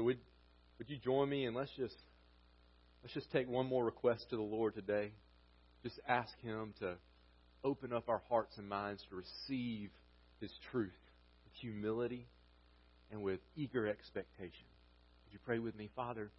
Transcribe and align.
So 0.00 0.04
would 0.04 0.18
would 0.78 0.88
you 0.88 0.96
join 0.96 1.28
me 1.28 1.44
and 1.44 1.54
let's 1.54 1.70
just 1.76 1.96
let's 3.02 3.12
just 3.12 3.30
take 3.32 3.46
one 3.46 3.66
more 3.66 3.84
request 3.84 4.30
to 4.30 4.36
the 4.36 4.42
Lord 4.42 4.74
today. 4.74 5.12
Just 5.82 6.00
ask 6.08 6.32
him 6.40 6.72
to 6.80 6.94
open 7.62 7.92
up 7.92 8.08
our 8.08 8.22
hearts 8.30 8.56
and 8.56 8.66
minds 8.66 9.04
to 9.10 9.16
receive 9.16 9.90
his 10.40 10.50
truth 10.72 10.96
with 11.44 11.52
humility 11.60 12.26
and 13.12 13.22
with 13.22 13.40
eager 13.56 13.86
expectation. 13.86 14.64
Would 15.26 15.34
you 15.34 15.38
pray 15.44 15.58
with 15.58 15.76
me, 15.76 15.90
Father? 15.94 16.30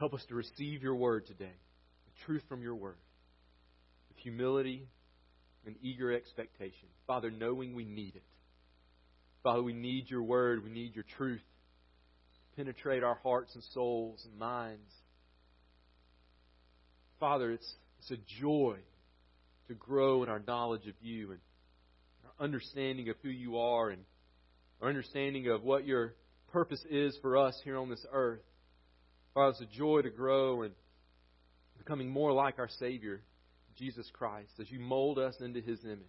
Help 0.00 0.14
us 0.14 0.24
to 0.30 0.34
receive 0.34 0.82
your 0.82 0.96
word 0.96 1.28
today, 1.28 1.54
the 2.06 2.24
truth 2.26 2.42
from 2.48 2.60
your 2.60 2.74
word, 2.74 2.98
with 4.08 4.18
humility 4.18 4.88
and 5.64 5.76
eager 5.80 6.12
expectation. 6.12 6.88
Father, 7.06 7.30
knowing 7.30 7.76
we 7.76 7.84
need 7.84 8.16
it. 8.16 8.24
Father, 9.44 9.62
we 9.62 9.74
need 9.74 10.10
your 10.10 10.24
word, 10.24 10.64
we 10.64 10.70
need 10.70 10.96
your 10.96 11.04
truth 11.16 11.40
penetrate 12.58 13.04
our 13.04 13.14
hearts 13.22 13.54
and 13.54 13.62
souls 13.72 14.26
and 14.28 14.36
minds. 14.36 14.92
Father, 17.20 17.52
it's, 17.52 17.74
it's 18.00 18.10
a 18.10 18.40
joy 18.40 18.76
to 19.68 19.74
grow 19.74 20.24
in 20.24 20.28
our 20.28 20.42
knowledge 20.44 20.88
of 20.88 20.94
you 21.00 21.30
and 21.30 21.38
our 22.24 22.44
understanding 22.44 23.10
of 23.10 23.16
who 23.22 23.28
you 23.28 23.58
are 23.58 23.90
and 23.90 24.02
our 24.82 24.88
understanding 24.88 25.48
of 25.48 25.62
what 25.62 25.86
your 25.86 26.14
purpose 26.52 26.84
is 26.90 27.16
for 27.22 27.36
us 27.36 27.56
here 27.62 27.78
on 27.78 27.90
this 27.90 28.04
earth. 28.12 28.40
Father, 29.34 29.50
it's 29.50 29.60
a 29.60 29.78
joy 29.78 30.02
to 30.02 30.10
grow 30.10 30.62
and 30.62 30.74
becoming 31.76 32.10
more 32.10 32.32
like 32.32 32.58
our 32.58 32.68
Savior, 32.80 33.22
Jesus 33.76 34.10
Christ, 34.12 34.50
as 34.60 34.68
you 34.68 34.80
mold 34.80 35.20
us 35.20 35.36
into 35.40 35.60
His 35.60 35.84
image. 35.84 36.00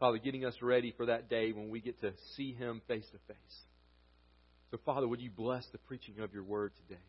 Father, 0.00 0.18
getting 0.18 0.44
us 0.44 0.56
ready 0.60 0.92
for 0.96 1.06
that 1.06 1.30
day 1.30 1.52
when 1.52 1.70
we 1.70 1.80
get 1.80 2.00
to 2.00 2.12
see 2.36 2.52
Him 2.52 2.82
face 2.88 3.06
to 3.12 3.18
face. 3.32 3.64
So, 4.74 4.80
Father, 4.84 5.06
would 5.06 5.20
you 5.20 5.30
bless 5.30 5.64
the 5.70 5.78
preaching 5.78 6.18
of 6.18 6.34
your 6.34 6.42
word 6.42 6.72
today? 6.88 7.00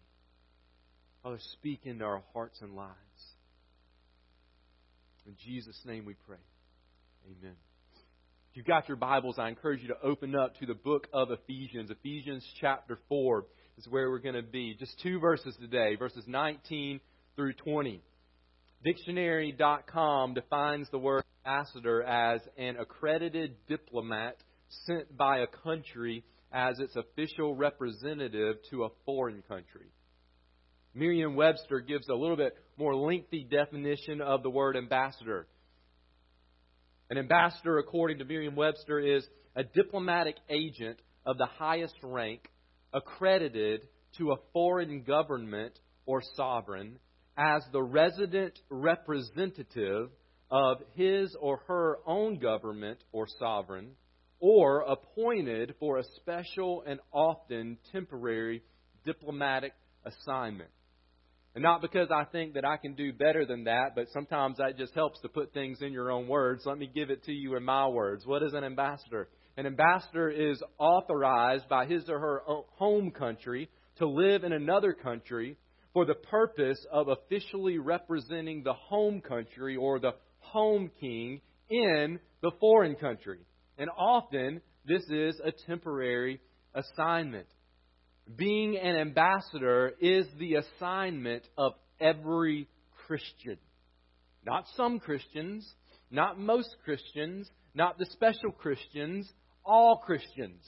Father, 1.23 1.39
speak 1.53 1.79
into 1.85 2.05
our 2.05 2.21
hearts 2.31 2.59
and 2.61 2.75
lives. 2.75 2.93
In 5.25 5.33
Jesus' 5.43 5.81
name 5.83 6.05
we 6.05 6.13
pray. 6.27 6.37
Amen. 7.25 7.55
If 8.51 8.57
you've 8.57 8.67
got 8.67 8.87
your 8.87 8.97
Bibles, 8.97 9.39
I 9.39 9.49
encourage 9.49 9.81
you 9.81 9.87
to 9.87 9.99
open 10.03 10.35
up 10.35 10.59
to 10.59 10.67
the 10.67 10.75
book 10.75 11.07
of 11.11 11.29
Ephesians. 11.31 11.89
Ephesians 11.89 12.45
chapter 12.61 12.99
4 13.09 13.47
is 13.79 13.87
where 13.87 14.11
we're 14.11 14.19
going 14.19 14.35
to 14.35 14.43
be. 14.43 14.75
Just 14.77 15.01
two 15.01 15.19
verses 15.19 15.57
today, 15.59 15.95
verses 15.95 16.23
19 16.27 16.99
through 17.35 17.53
20. 17.53 17.99
Dictionary.com 18.83 20.35
defines 20.35 20.87
the 20.91 20.99
word 20.99 21.23
ambassador 21.43 22.03
as 22.03 22.41
an 22.59 22.77
accredited 22.77 23.55
diplomat 23.67 24.37
sent 24.85 25.17
by 25.17 25.39
a 25.39 25.47
country 25.47 26.23
as 26.55 26.79
its 26.79 26.95
official 26.95 27.53
representative 27.53 28.55
to 28.69 28.85
a 28.85 28.89
foreign 29.05 29.43
country. 29.49 29.87
Merriam 30.93 31.35
Webster 31.35 31.81
gives 31.81 32.07
a 32.07 32.15
little 32.15 32.37
bit 32.37 32.55
more 32.77 32.95
lengthy 32.95 33.43
definition 33.43 34.21
of 34.21 34.41
the 34.41 34.49
word 34.49 34.77
ambassador. 34.77 35.47
An 37.09 37.17
ambassador, 37.17 37.77
according 37.77 38.19
to 38.19 38.25
Merriam 38.25 38.55
Webster, 38.55 38.99
is 38.99 39.27
a 39.53 39.65
diplomatic 39.65 40.37
agent 40.49 40.97
of 41.25 41.37
the 41.37 41.45
highest 41.45 41.95
rank 42.01 42.49
accredited 42.93 43.81
to 44.17 44.31
a 44.31 44.37
foreign 44.53 45.03
government 45.03 45.77
or 46.05 46.21
sovereign 46.37 46.99
as 47.37 47.63
the 47.73 47.83
resident 47.83 48.57
representative 48.69 50.09
of 50.49 50.77
his 50.93 51.35
or 51.41 51.57
her 51.67 51.97
own 52.07 52.39
government 52.39 53.03
or 53.11 53.27
sovereign, 53.39 53.91
or 54.39 54.81
appointed 54.81 55.75
for 55.79 55.97
a 55.97 56.03
special 56.17 56.83
and 56.85 56.99
often 57.11 57.77
temporary 57.91 58.61
diplomatic 59.05 59.73
assignment. 60.05 60.69
And 61.55 61.63
not 61.63 61.81
because 61.81 62.09
I 62.11 62.25
think 62.25 62.55
that 62.55 62.65
I 62.65 62.75
can 62.75 62.95
do 62.95 63.13
better 63.13 63.45
than 63.45 63.63
that, 63.63 63.95
but 63.95 64.07
sometimes 64.11 64.57
that 64.57 64.77
just 64.77 64.93
helps 64.93 65.21
to 65.21 65.29
put 65.29 65.53
things 65.53 65.81
in 65.81 65.93
your 65.93 66.11
own 66.11 66.27
words. 66.27 66.63
Let 66.65 66.77
me 66.77 66.89
give 66.93 67.09
it 67.09 67.23
to 67.25 67.31
you 67.31 67.55
in 67.55 67.63
my 67.63 67.87
words. 67.87 68.25
What 68.25 68.43
is 68.43 68.53
an 68.53 68.65
ambassador? 68.65 69.29
An 69.55 69.65
ambassador 69.65 70.29
is 70.29 70.61
authorized 70.77 71.69
by 71.69 71.85
his 71.85 72.09
or 72.09 72.19
her 72.19 72.41
home 72.77 73.11
country 73.11 73.69
to 73.99 74.05
live 74.05 74.43
in 74.43 74.51
another 74.51 74.91
country 74.91 75.55
for 75.93 76.05
the 76.05 76.13
purpose 76.13 76.85
of 76.91 77.07
officially 77.07 77.77
representing 77.77 78.63
the 78.63 78.73
home 78.73 79.21
country 79.21 79.77
or 79.77 79.97
the 79.97 80.11
home 80.39 80.91
king 80.99 81.39
in 81.69 82.19
the 82.41 82.51
foreign 82.59 82.95
country. 82.95 83.39
And 83.77 83.89
often, 83.95 84.61
this 84.85 85.03
is 85.09 85.39
a 85.43 85.51
temporary 85.67 86.39
assignment. 86.73 87.47
Being 88.35 88.77
an 88.77 88.95
ambassador 88.95 89.93
is 89.99 90.25
the 90.39 90.55
assignment 90.55 91.43
of 91.57 91.73
every 91.99 92.67
Christian. 93.07 93.57
Not 94.45 94.65
some 94.75 94.99
Christians, 94.99 95.67
not 96.09 96.39
most 96.39 96.75
Christians, 96.83 97.49
not 97.73 97.97
the 97.97 98.05
special 98.05 98.51
Christians, 98.51 99.31
all 99.63 99.97
Christians. 99.97 100.63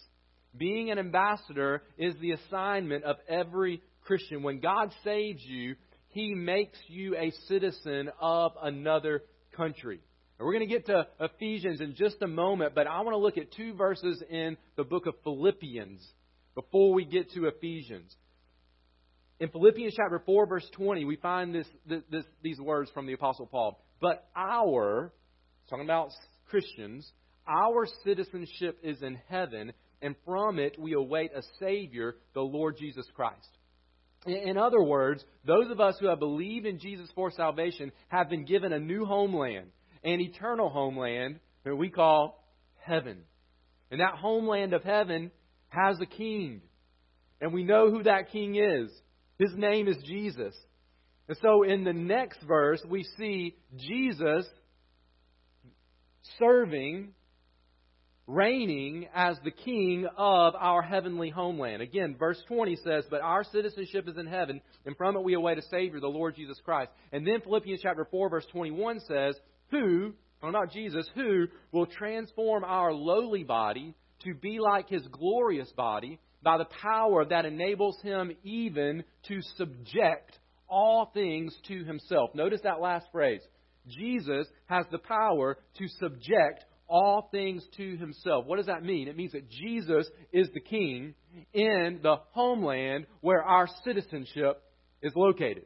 Being 0.56 0.92
an 0.92 1.00
ambassador 1.00 1.84
is 1.98 2.16
the 2.20 2.32
assignment 2.32 3.04
of 3.04 3.18
every 3.30 3.82
Christian. 4.06 4.44
When 4.44 4.60
God 4.60 4.92
saves 5.04 5.44
you, 5.44 5.76
He 6.10 6.34
makes 6.34 6.78
you 6.88 7.16
a 7.16 7.32
citizen 7.48 8.10
of 8.20 8.54
another 8.62 9.24
country. 9.56 10.00
We're 10.40 10.54
going 10.54 10.68
to 10.68 10.74
get 10.74 10.86
to 10.86 11.08
Ephesians 11.20 11.82
in 11.82 11.96
just 11.96 12.22
a 12.22 12.28
moment, 12.28 12.76
but 12.76 12.86
I 12.86 13.02
want 13.02 13.14
to 13.14 13.18
look 13.18 13.38
at 13.38 13.52
two 13.54 13.74
verses 13.74 14.22
in 14.30 14.56
the 14.76 14.84
book 14.84 15.08
of 15.08 15.16
Philippians 15.24 16.00
before 16.54 16.94
we 16.94 17.06
get 17.06 17.32
to 17.32 17.48
Ephesians. 17.48 18.16
In 19.40 19.50
Philippians 19.50 19.96
chapter 19.96 20.22
4, 20.24 20.46
verse 20.46 20.68
20, 20.74 21.06
we 21.06 21.16
find 21.16 21.56
this, 21.56 21.68
this, 21.88 22.24
these 22.44 22.60
words 22.60 22.92
from 22.94 23.08
the 23.08 23.14
Apostle 23.14 23.48
Paul. 23.48 23.84
But 24.00 24.28
our, 24.36 25.12
talking 25.70 25.86
about 25.86 26.12
Christians, 26.50 27.12
our 27.48 27.88
citizenship 28.04 28.78
is 28.84 29.02
in 29.02 29.20
heaven, 29.30 29.74
and 30.04 30.16
from 30.24 30.60
it 30.60 30.78
we 30.80 30.94
await 30.94 31.32
a 31.36 31.42
Savior, 31.60 32.16
the 32.36 32.42
Lord 32.42 32.78
Jesus 32.78 33.06
Christ. 33.16 33.50
In 34.28 34.58
other 34.58 34.84
words, 34.84 35.24
those 35.46 35.72
of 35.72 35.80
us 35.80 35.96
who 36.00 36.08
have 36.08 36.20
believed 36.20 36.66
in 36.66 36.80
Jesus 36.80 37.10
for 37.16 37.32
salvation 37.32 37.92
have 38.10 38.30
been 38.30 38.46
given 38.46 38.74
a 38.74 38.80
new 38.80 39.06
homeland, 39.06 39.68
an 40.04 40.20
eternal 40.22 40.70
homeland 40.70 41.40
that 41.64 41.76
we 41.76 41.90
call 41.90 42.44
heaven. 42.80 43.20
And 43.92 44.02
that 44.02 44.16
homeland 44.16 44.74
of 44.74 44.84
heaven 44.84 45.32
has 45.70 45.98
a 46.02 46.06
king. 46.06 46.62
And 47.42 47.54
we 47.54 47.64
know 47.64 47.92
who 47.92 48.04
that 48.04 48.32
king 48.32 48.56
is. 48.56 48.90
His 49.38 49.52
name 49.56 49.88
is 49.88 49.98
Jesus. 50.06 50.56
And 51.28 51.38
so 51.42 51.64
in 51.64 51.84
the 51.84 51.94
next 51.94 52.40
verse, 52.48 52.82
we 52.90 53.06
see 53.18 53.56
Jesus 53.76 54.46
serving, 56.40 57.10
reigning 58.26 59.08
as 59.14 59.38
the 59.44 59.52
king 59.52 60.08
of 60.18 60.56
our 60.56 60.82
heavenly 60.82 61.30
homeland. 61.30 61.82
Again, 61.82 62.16
verse 62.18 62.42
20 62.48 62.78
says, 62.84 63.04
But 63.10 63.22
our 63.22 63.44
citizenship 63.44 64.08
is 64.08 64.18
in 64.18 64.28
heaven, 64.28 64.62
and 64.86 64.96
from 64.98 65.16
it 65.16 65.24
we 65.24 65.34
await 65.34 65.58
a 65.58 65.64
Savior, 65.64 66.00
the 66.00 66.08
Lord 66.08 66.36
Jesus 66.36 66.60
Christ. 66.64 66.92
And 67.12 67.26
then 67.26 67.42
Philippians 67.42 67.82
chapter 67.84 68.08
4, 68.10 68.30
verse 68.30 68.46
21 68.52 69.02
says, 69.02 69.36
Who, 69.72 70.14
well, 70.42 70.52
not 70.52 70.72
Jesus, 70.72 71.10
who 71.16 71.48
will 71.72 71.86
transform 71.86 72.64
our 72.64 72.94
lowly 72.94 73.44
body 73.44 73.96
to 74.24 74.34
be 74.34 74.60
like 74.60 74.90
his 74.90 75.06
glorious 75.12 75.72
body 75.74 76.20
by 76.44 76.58
the 76.58 76.68
power 76.82 77.26
that 77.26 77.46
enables 77.46 78.00
him 78.02 78.32
even 78.44 79.04
to 79.28 79.42
subject 79.58 80.40
all 80.70 81.12
things 81.14 81.56
to 81.68 81.84
himself. 81.84 82.32
Notice 82.34 82.62
that 82.64 82.80
last 82.80 83.08
phrase. 83.12 83.42
Jesus 83.88 84.48
has 84.66 84.86
the 84.92 84.98
power 84.98 85.58
to 85.78 85.88
subject 86.00 86.66
all 86.90 87.30
things 87.32 87.64
to 87.78 87.98
himself. 87.98 88.46
What 88.46 88.58
does 88.58 88.68
that 88.68 88.84
mean? 88.84 89.08
It 89.08 89.18
means 89.18 89.34
that 89.34 89.50
Jesus 89.50 90.08
is 90.32 90.50
the 90.54 90.62
king 90.62 91.16
in 91.54 92.00
the 92.02 92.18
homeland 92.32 93.06
where 93.22 93.44
our 93.44 93.68
citizenship 93.84 94.62
is 95.02 95.14
located. 95.16 95.66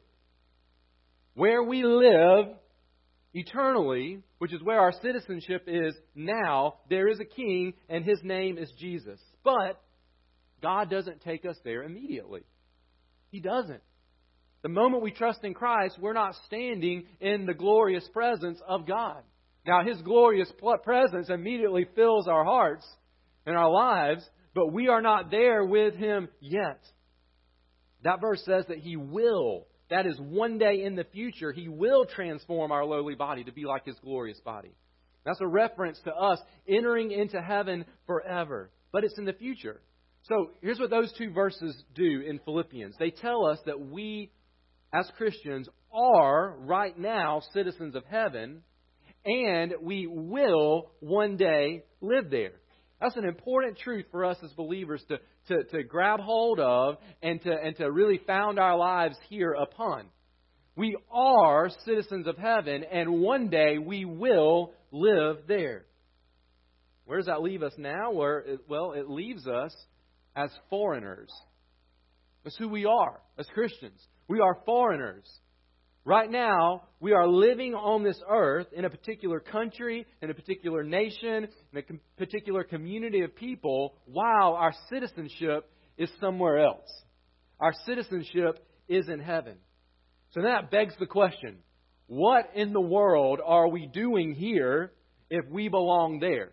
Where 1.34 1.62
we 1.62 1.84
live 1.84 2.48
eternally, 3.34 4.20
which 4.38 4.52
is 4.52 4.62
where 4.62 4.80
our 4.80 4.92
citizenship 5.02 5.64
is 5.66 5.94
now, 6.14 6.74
there 6.88 7.08
is 7.08 7.20
a 7.20 7.24
king, 7.24 7.74
and 7.88 8.04
his 8.04 8.20
name 8.22 8.58
is 8.58 8.70
Jesus. 8.78 9.20
But 9.44 9.80
God 10.62 10.90
doesn't 10.90 11.22
take 11.22 11.44
us 11.44 11.56
there 11.64 11.82
immediately. 11.82 12.42
He 13.30 13.40
doesn't. 13.40 13.82
The 14.62 14.68
moment 14.68 15.02
we 15.02 15.10
trust 15.10 15.42
in 15.42 15.54
Christ, 15.54 15.98
we're 16.00 16.12
not 16.12 16.36
standing 16.46 17.04
in 17.20 17.46
the 17.46 17.54
glorious 17.54 18.06
presence 18.12 18.60
of 18.66 18.86
God. 18.86 19.22
Now, 19.66 19.84
His 19.84 20.00
glorious 20.02 20.52
presence 20.84 21.30
immediately 21.30 21.86
fills 21.96 22.28
our 22.28 22.44
hearts 22.44 22.86
and 23.44 23.56
our 23.56 23.70
lives, 23.70 24.28
but 24.54 24.72
we 24.72 24.88
are 24.88 25.02
not 25.02 25.30
there 25.30 25.64
with 25.64 25.94
Him 25.94 26.28
yet. 26.40 26.80
That 28.04 28.20
verse 28.20 28.42
says 28.44 28.66
that 28.68 28.78
He 28.78 28.96
will 28.96 29.66
that 29.92 30.06
is 30.06 30.18
one 30.18 30.58
day 30.58 30.84
in 30.84 30.96
the 30.96 31.04
future, 31.04 31.52
He 31.52 31.68
will 31.68 32.06
transform 32.06 32.72
our 32.72 32.84
lowly 32.84 33.14
body 33.14 33.44
to 33.44 33.52
be 33.52 33.64
like 33.64 33.84
His 33.84 33.98
glorious 34.02 34.40
body. 34.40 34.74
That's 35.24 35.40
a 35.40 35.46
reference 35.46 36.00
to 36.04 36.12
us 36.12 36.38
entering 36.66 37.12
into 37.12 37.40
heaven 37.40 37.84
forever. 38.06 38.70
But 38.92 39.04
it's 39.04 39.18
in 39.18 39.24
the 39.24 39.32
future. 39.32 39.80
So 40.24 40.50
here's 40.60 40.78
what 40.78 40.90
those 40.90 41.12
two 41.12 41.30
verses 41.32 41.84
do 41.94 42.22
in 42.26 42.40
Philippians. 42.44 42.96
They 42.98 43.10
tell 43.10 43.46
us 43.46 43.58
that 43.66 43.80
we, 43.80 44.30
as 44.94 45.10
Christians, 45.16 45.68
are 45.92 46.56
right 46.58 46.98
now 46.98 47.42
citizens 47.52 47.94
of 47.94 48.04
heaven, 48.06 48.62
and 49.24 49.74
we 49.82 50.06
will 50.06 50.92
one 51.00 51.36
day 51.36 51.84
live 52.00 52.30
there. 52.30 52.52
That's 53.02 53.16
an 53.16 53.24
important 53.24 53.78
truth 53.78 54.04
for 54.12 54.24
us 54.24 54.36
as 54.44 54.52
believers 54.52 55.02
to, 55.08 55.18
to, 55.48 55.64
to 55.64 55.82
grab 55.82 56.20
hold 56.20 56.60
of 56.60 56.98
and 57.20 57.42
to, 57.42 57.50
and 57.50 57.76
to 57.78 57.90
really 57.90 58.20
found 58.28 58.60
our 58.60 58.78
lives 58.78 59.16
here 59.28 59.54
upon. 59.54 60.04
We 60.76 60.96
are 61.12 61.68
citizens 61.84 62.28
of 62.28 62.38
heaven, 62.38 62.84
and 62.84 63.20
one 63.20 63.48
day 63.48 63.78
we 63.78 64.04
will 64.04 64.72
live 64.92 65.38
there. 65.48 65.84
Where 67.04 67.18
does 67.18 67.26
that 67.26 67.42
leave 67.42 67.64
us 67.64 67.72
now? 67.76 68.12
Where 68.12 68.44
well, 68.68 68.92
it 68.92 69.10
leaves 69.10 69.48
us 69.48 69.74
as 70.36 70.50
foreigners. 70.70 71.30
That's 72.44 72.56
who 72.56 72.68
we 72.68 72.86
are 72.86 73.20
as 73.36 73.46
Christians. 73.52 74.00
We 74.28 74.38
are 74.38 74.58
foreigners. 74.64 75.28
Right 76.04 76.30
now, 76.30 76.82
we 76.98 77.12
are 77.12 77.28
living 77.28 77.74
on 77.74 78.02
this 78.02 78.20
earth 78.28 78.66
in 78.72 78.84
a 78.84 78.90
particular 78.90 79.38
country, 79.38 80.04
in 80.20 80.30
a 80.30 80.34
particular 80.34 80.82
nation, 80.82 81.46
in 81.72 81.78
a 81.78 81.82
particular 82.18 82.64
community 82.64 83.20
of 83.20 83.36
people, 83.36 83.94
while 84.06 84.54
our 84.54 84.72
citizenship 84.90 85.70
is 85.96 86.10
somewhere 86.20 86.58
else. 86.58 86.88
Our 87.60 87.72
citizenship 87.86 88.66
is 88.88 89.08
in 89.08 89.20
heaven. 89.20 89.58
So 90.32 90.42
that 90.42 90.72
begs 90.72 90.94
the 90.98 91.06
question 91.06 91.58
what 92.08 92.50
in 92.54 92.72
the 92.72 92.80
world 92.80 93.40
are 93.44 93.68
we 93.68 93.86
doing 93.86 94.34
here 94.34 94.92
if 95.30 95.48
we 95.48 95.68
belong 95.68 96.18
there? 96.18 96.50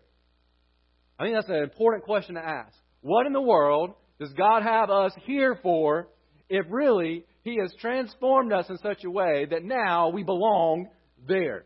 I 1.18 1.24
think 1.24 1.34
that's 1.34 1.48
an 1.48 1.62
important 1.62 2.04
question 2.04 2.36
to 2.36 2.40
ask. 2.40 2.72
What 3.02 3.26
in 3.26 3.32
the 3.32 3.42
world 3.42 3.94
does 4.20 4.32
God 4.32 4.62
have 4.62 4.90
us 4.90 5.12
here 5.26 5.58
for 5.60 6.08
if 6.48 6.64
really 6.70 7.24
He 7.42 7.56
has 7.60 7.74
transformed 7.80 8.52
us 8.52 8.66
in 8.68 8.78
such 8.78 9.04
a 9.04 9.10
way 9.10 9.46
that 9.50 9.64
now 9.64 10.10
we 10.10 10.22
belong 10.22 10.88
there? 11.26 11.64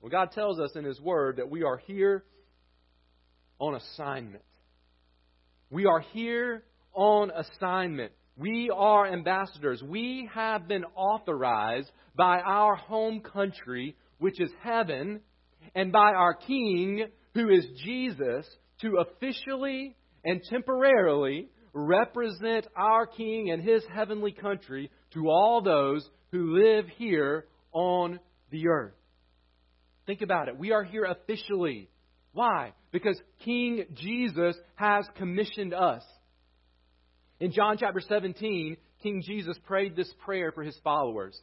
Well, 0.00 0.10
God 0.10 0.32
tells 0.32 0.58
us 0.58 0.72
in 0.74 0.84
His 0.84 1.00
Word 1.00 1.36
that 1.36 1.50
we 1.50 1.62
are 1.62 1.78
here 1.86 2.24
on 3.58 3.74
assignment. 3.74 4.42
We 5.70 5.86
are 5.86 6.00
here 6.00 6.64
on 6.92 7.30
assignment. 7.30 8.12
We 8.36 8.70
are 8.74 9.06
ambassadors. 9.06 9.82
We 9.82 10.28
have 10.34 10.66
been 10.66 10.84
authorized 10.96 11.90
by 12.16 12.40
our 12.40 12.74
home 12.74 13.20
country, 13.20 13.96
which 14.18 14.40
is 14.40 14.50
heaven, 14.62 15.20
and 15.74 15.92
by 15.92 16.12
our 16.12 16.34
King, 16.34 17.06
who 17.34 17.50
is 17.50 17.66
Jesus, 17.84 18.46
to 18.80 18.96
officially 18.98 19.96
and 20.24 20.42
temporarily 20.48 21.48
represent 21.72 22.66
our 22.76 23.06
King 23.06 23.50
and 23.50 23.62
his 23.62 23.82
heavenly 23.94 24.32
country 24.32 24.90
to 25.14 25.28
all 25.28 25.62
those 25.62 26.08
who 26.32 26.58
live 26.62 26.86
here 26.96 27.46
on 27.72 28.20
the 28.50 28.68
earth. 28.68 28.94
Think 30.06 30.22
about 30.22 30.48
it. 30.48 30.58
We 30.58 30.72
are 30.72 30.82
here 30.82 31.04
officially. 31.04 31.88
Why? 32.32 32.72
Because 32.92 33.20
King 33.44 33.84
Jesus 33.94 34.56
has 34.74 35.04
commissioned 35.16 35.74
us. 35.74 36.02
In 37.38 37.52
John 37.52 37.76
chapter 37.78 38.00
17, 38.00 38.76
King 39.02 39.22
Jesus 39.24 39.56
prayed 39.66 39.96
this 39.96 40.12
prayer 40.24 40.52
for 40.52 40.62
his 40.62 40.78
followers. 40.84 41.40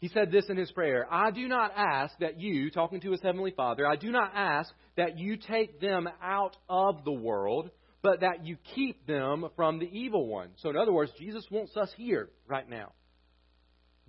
He 0.00 0.08
said 0.08 0.32
this 0.32 0.46
in 0.48 0.56
his 0.56 0.72
prayer 0.72 1.06
I 1.10 1.30
do 1.30 1.46
not 1.46 1.72
ask 1.76 2.18
that 2.20 2.40
you, 2.40 2.70
talking 2.70 3.00
to 3.02 3.10
his 3.10 3.20
heavenly 3.22 3.52
Father, 3.52 3.86
I 3.86 3.96
do 3.96 4.10
not 4.10 4.32
ask 4.34 4.72
that 4.96 5.18
you 5.18 5.36
take 5.36 5.80
them 5.80 6.08
out 6.22 6.56
of 6.68 7.04
the 7.04 7.12
world, 7.12 7.70
but 8.02 8.20
that 8.20 8.44
you 8.44 8.56
keep 8.74 9.06
them 9.06 9.46
from 9.56 9.78
the 9.78 9.86
evil 9.86 10.26
one. 10.26 10.50
So, 10.56 10.70
in 10.70 10.76
other 10.76 10.92
words, 10.92 11.12
Jesus 11.18 11.44
wants 11.50 11.76
us 11.76 11.90
here 11.96 12.30
right 12.46 12.68
now. 12.68 12.92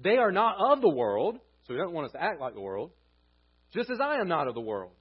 They 0.02 0.18
are 0.18 0.32
not 0.32 0.56
of 0.58 0.82
the 0.82 0.90
world, 0.90 1.38
so 1.68 1.74
he 1.74 1.80
doesn't 1.80 1.94
want 1.94 2.08
us 2.08 2.14
to 2.14 2.24
act 2.24 2.40
like 2.40 2.54
the 2.54 2.62
world, 2.62 2.92
just 3.74 3.90
as 3.90 4.00
I 4.02 4.16
am 4.16 4.28
not 4.28 4.48
of 4.48 4.56
the 4.56 4.62
world. 4.62 4.92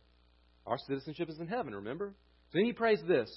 Our 0.67 0.79
citizenship 0.87 1.29
is 1.31 1.39
in 1.39 1.47
heaven, 1.47 1.75
remember? 1.75 2.15
So 2.51 2.59
then 2.59 2.65
he 2.65 2.73
prays 2.73 3.01
this 3.07 3.31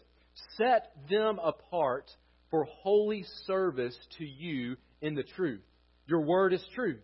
Set 0.57 0.91
them 1.09 1.39
apart 1.43 2.09
for 2.49 2.65
holy 2.81 3.25
service 3.45 3.97
to 4.17 4.25
you 4.25 4.75
in 5.01 5.15
the 5.15 5.23
truth. 5.23 5.61
Your 6.07 6.21
word 6.21 6.53
is 6.53 6.63
truth. 6.75 7.01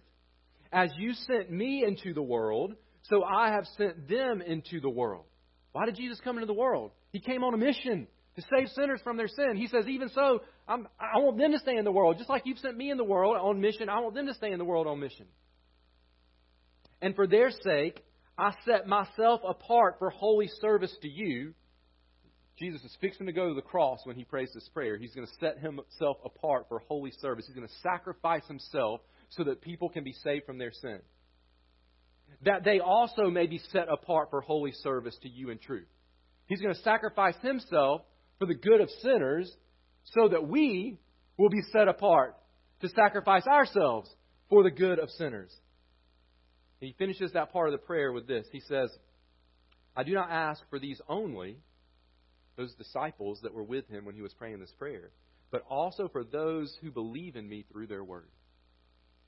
As 0.72 0.90
you 0.98 1.14
sent 1.14 1.52
me 1.52 1.84
into 1.86 2.14
the 2.14 2.22
world, 2.22 2.74
so 3.04 3.24
I 3.24 3.52
have 3.52 3.66
sent 3.78 4.08
them 4.08 4.42
into 4.42 4.80
the 4.80 4.90
world. 4.90 5.26
Why 5.72 5.86
did 5.86 5.96
Jesus 5.96 6.20
come 6.24 6.38
into 6.38 6.48
the 6.48 6.54
world? 6.54 6.92
He 7.12 7.20
came 7.20 7.44
on 7.44 7.54
a 7.54 7.58
mission 7.58 8.08
to 8.40 8.48
save 8.56 8.70
sinners 8.70 9.00
from 9.04 9.18
their 9.18 9.28
sin. 9.28 9.56
He 9.56 9.68
says, 9.68 9.88
even 9.88 10.10
so, 10.10 10.42
I'm, 10.68 10.88
I 11.00 11.20
want 11.20 11.38
them 11.38 11.52
to 11.52 11.60
stay 11.60 11.78
in 11.78 11.86
the 11.86 11.92
world. 11.92 12.18
Just 12.18 12.30
like 12.30 12.44
you've 12.46 12.60
sent 12.60 12.78
me 12.78 12.92
in 12.92 12.98
the 12.98 13.04
world 13.04 13.38
on 13.40 13.60
mission, 13.60 13.90
I 13.90 14.00
want 14.00 14.16
them 14.16 14.28
to 14.28 14.34
stay 14.34 14.52
in 14.52 14.60
the 14.60 14.66
world 14.66 14.88
on 14.88 15.00
mission. 15.00 15.26
And 17.02 17.16
for 17.16 17.28
their 17.28 17.52
sake, 17.52 18.04
I 18.38 18.54
set 18.66 18.88
myself 18.88 19.42
apart 19.48 19.96
for 20.00 20.10
holy 20.10 20.50
service 20.62 20.96
to 21.02 21.10
you. 21.10 21.54
Jesus 22.58 22.84
is 22.84 22.96
fixing 23.00 23.26
to 23.28 23.32
go 23.32 23.50
to 23.50 23.54
the 23.54 23.62
cross 23.62 24.02
when 24.04 24.16
he 24.16 24.26
prays 24.26 24.52
this 24.54 24.68
prayer. 24.74 24.98
He's 24.98 25.14
going 25.16 25.28
to 25.28 25.34
set 25.40 25.60
himself 25.60 26.18
apart 26.26 26.66
for 26.68 26.80
holy 26.88 27.12
service. 27.22 27.46
He's 27.48 27.56
going 27.56 27.68
to 27.68 27.74
sacrifice 27.82 28.46
himself 28.48 29.02
so 29.30 29.44
that 29.46 29.62
people 29.62 29.90
can 29.90 30.04
be 30.04 30.14
saved 30.24 30.46
from 30.46 30.58
their 30.58 30.72
sin. 30.72 31.00
That 32.44 32.64
they 32.64 32.80
also 32.80 33.30
may 33.30 33.48
be 33.48 33.60
set 33.72 33.88
apart 33.90 34.30
for 34.30 34.42
holy 34.42 34.72
service 34.72 35.18
to 35.24 35.30
you 35.30 35.50
in 35.50 35.58
truth. 35.58 35.88
He's 36.48 36.62
going 36.62 36.74
to 36.74 36.82
sacrifice 36.82 37.36
himself 37.42 38.02
for 38.40 38.46
the 38.46 38.56
good 38.56 38.82
of 38.82 38.90
sinners 39.02 39.52
so 40.06 40.30
that 40.30 40.48
we 40.48 40.98
will 41.38 41.50
be 41.50 41.62
set 41.72 41.88
apart 41.88 42.36
to 42.82 42.90
sacrifice 42.90 43.46
ourselves 43.46 44.10
for 44.50 44.64
the 44.64 44.72
good 44.72 44.98
of 45.00 45.10
sinners. 45.12 45.54
He 46.80 46.96
finishes 46.98 47.34
that 47.34 47.52
part 47.52 47.68
of 47.68 47.74
the 47.74 47.86
prayer 47.86 48.12
with 48.12 48.28
this. 48.28 48.48
He 48.52 48.62
says, 48.62 48.90
I 49.96 50.04
do 50.04 50.14
not 50.14 50.32
ask 50.32 50.62
for 50.70 50.80
these 50.80 51.02
only, 51.08 51.58
those 52.56 52.74
disciples 52.76 53.40
that 53.44 53.54
were 53.54 53.64
with 53.64 53.88
him 53.90 54.06
when 54.06 54.16
he 54.16 54.22
was 54.22 54.34
praying 54.34 54.60
this 54.60 54.74
prayer, 54.80 55.12
but 55.52 55.64
also 55.70 56.08
for 56.08 56.24
those 56.24 56.76
who 56.82 56.90
believe 56.90 57.36
in 57.36 57.48
me 57.48 57.66
through 57.72 57.88
their 57.88 58.04
word. 58.04 58.30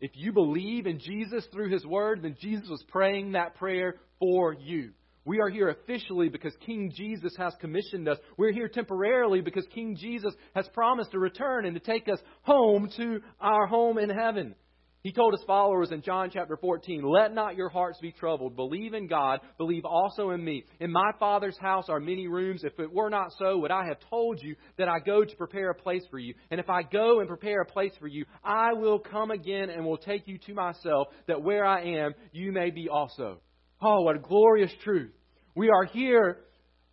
If 0.02 0.12
you 0.16 0.32
believe 0.34 0.88
in 0.88 1.00
Jesus 1.00 1.46
through 1.54 1.72
His 1.72 1.86
Word, 1.86 2.24
then 2.24 2.36
Jesus 2.42 2.68
was 2.68 2.84
praying 2.88 3.34
that 3.34 3.56
prayer 3.56 3.98
for 4.20 4.52
you. 4.52 4.94
We 5.24 5.40
are 5.40 5.50
here 5.50 5.70
officially 5.70 6.30
because 6.30 6.56
King 6.66 6.92
Jesus 6.96 7.36
has 7.38 7.54
commissioned 7.60 8.10
us. 8.10 8.18
We're 8.38 8.54
here 8.54 8.68
temporarily 8.68 9.42
because 9.42 9.66
King 9.74 9.96
Jesus 9.96 10.34
has 10.56 10.68
promised 10.74 11.12
to 11.12 11.20
return 11.20 11.66
and 11.66 11.76
to 11.76 11.80
take 11.80 12.10
us 12.10 12.20
home 12.42 12.90
to 12.98 13.22
our 13.40 13.68
home 13.68 14.00
in 14.00 14.10
heaven. 14.10 14.56
He 15.04 15.12
told 15.12 15.34
his 15.34 15.44
followers 15.48 15.92
in 15.92 16.04
John 16.04 16.30
chapter 16.32 16.58
14, 16.58 17.02
Let 17.04 17.34
not 17.34 17.56
your 17.56 17.70
hearts 17.70 17.98
be 18.00 18.12
troubled. 18.12 18.56
Believe 18.56 18.94
in 18.94 19.08
God. 19.08 19.40
Believe 19.58 19.84
also 19.84 20.30
in 20.30 20.44
me. 20.44 20.64
In 20.80 20.92
my 20.92 21.12
Father's 21.20 21.58
house 21.58 21.90
are 21.90 22.00
many 22.00 22.28
rooms. 22.28 22.64
If 22.64 22.80
it 22.80 22.94
were 22.94 23.10
not 23.10 23.32
so, 23.40 23.58
would 23.60 23.72
I 23.72 23.86
have 23.88 23.98
told 24.12 24.40
you 24.42 24.56
that 24.78 24.88
I 24.88 25.00
go 25.00 25.24
to 25.24 25.36
prepare 25.38 25.72
a 25.72 25.76
place 25.76 26.04
for 26.12 26.20
you? 26.20 26.36
And 26.52 26.60
if 26.60 26.70
I 26.70 26.84
go 26.84 27.20
and 27.20 27.28
prepare 27.28 27.62
a 27.62 27.66
place 27.66 27.94
for 28.00 28.08
you, 28.08 28.26
I 28.44 28.74
will 28.74 29.00
come 29.00 29.32
again 29.32 29.72
and 29.72 29.86
will 29.86 29.98
take 29.98 30.28
you 30.28 30.38
to 30.46 30.54
myself, 30.54 31.08
that 31.28 31.42
where 31.42 31.66
I 31.66 31.82
am, 31.82 32.14
you 32.32 32.52
may 32.52 32.70
be 32.70 32.88
also. 32.88 33.42
Oh, 33.82 34.02
what 34.02 34.16
a 34.16 34.20
glorious 34.20 34.72
truth. 34.84 35.12
We 35.56 35.70
are 35.70 35.86
here 35.86 36.38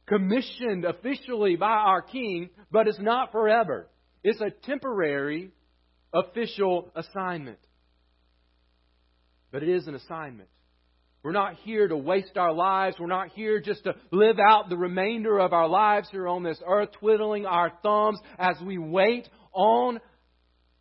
commissioned 0.07 0.85
officially 0.85 1.57
by 1.57 1.71
our 1.71 2.03
King, 2.03 2.51
but 2.71 2.89
it's 2.89 3.01
not 3.01 3.33
forever. 3.33 3.89
It's 4.25 4.41
a 4.41 4.51
temporary 4.51 5.51
official 6.13 6.91
assignment 6.97 7.59
but 9.51 9.63
it 9.63 9.69
is 9.69 9.87
an 9.87 9.95
assignment. 9.95 10.49
We're 11.23 11.33
not 11.33 11.55
here 11.65 11.89
to 11.89 11.97
waste 11.97 12.37
our 12.37 12.53
lives. 12.53 12.97
We're 12.99 13.07
not 13.07 13.29
here 13.31 13.61
just 13.61 13.85
to 13.85 13.95
live 14.13 14.37
out 14.39 14.69
the 14.69 14.77
remainder 14.77 15.39
of 15.39 15.53
our 15.53 15.69
lives 15.69 16.09
here 16.11 16.29
on 16.29 16.43
this 16.43 16.59
earth, 16.67 16.91
twiddling 17.01 17.45
our 17.45 17.73
thumbs 17.83 18.21
as 18.39 18.57
we 18.65 18.79
wait 18.79 19.29
on 19.53 20.01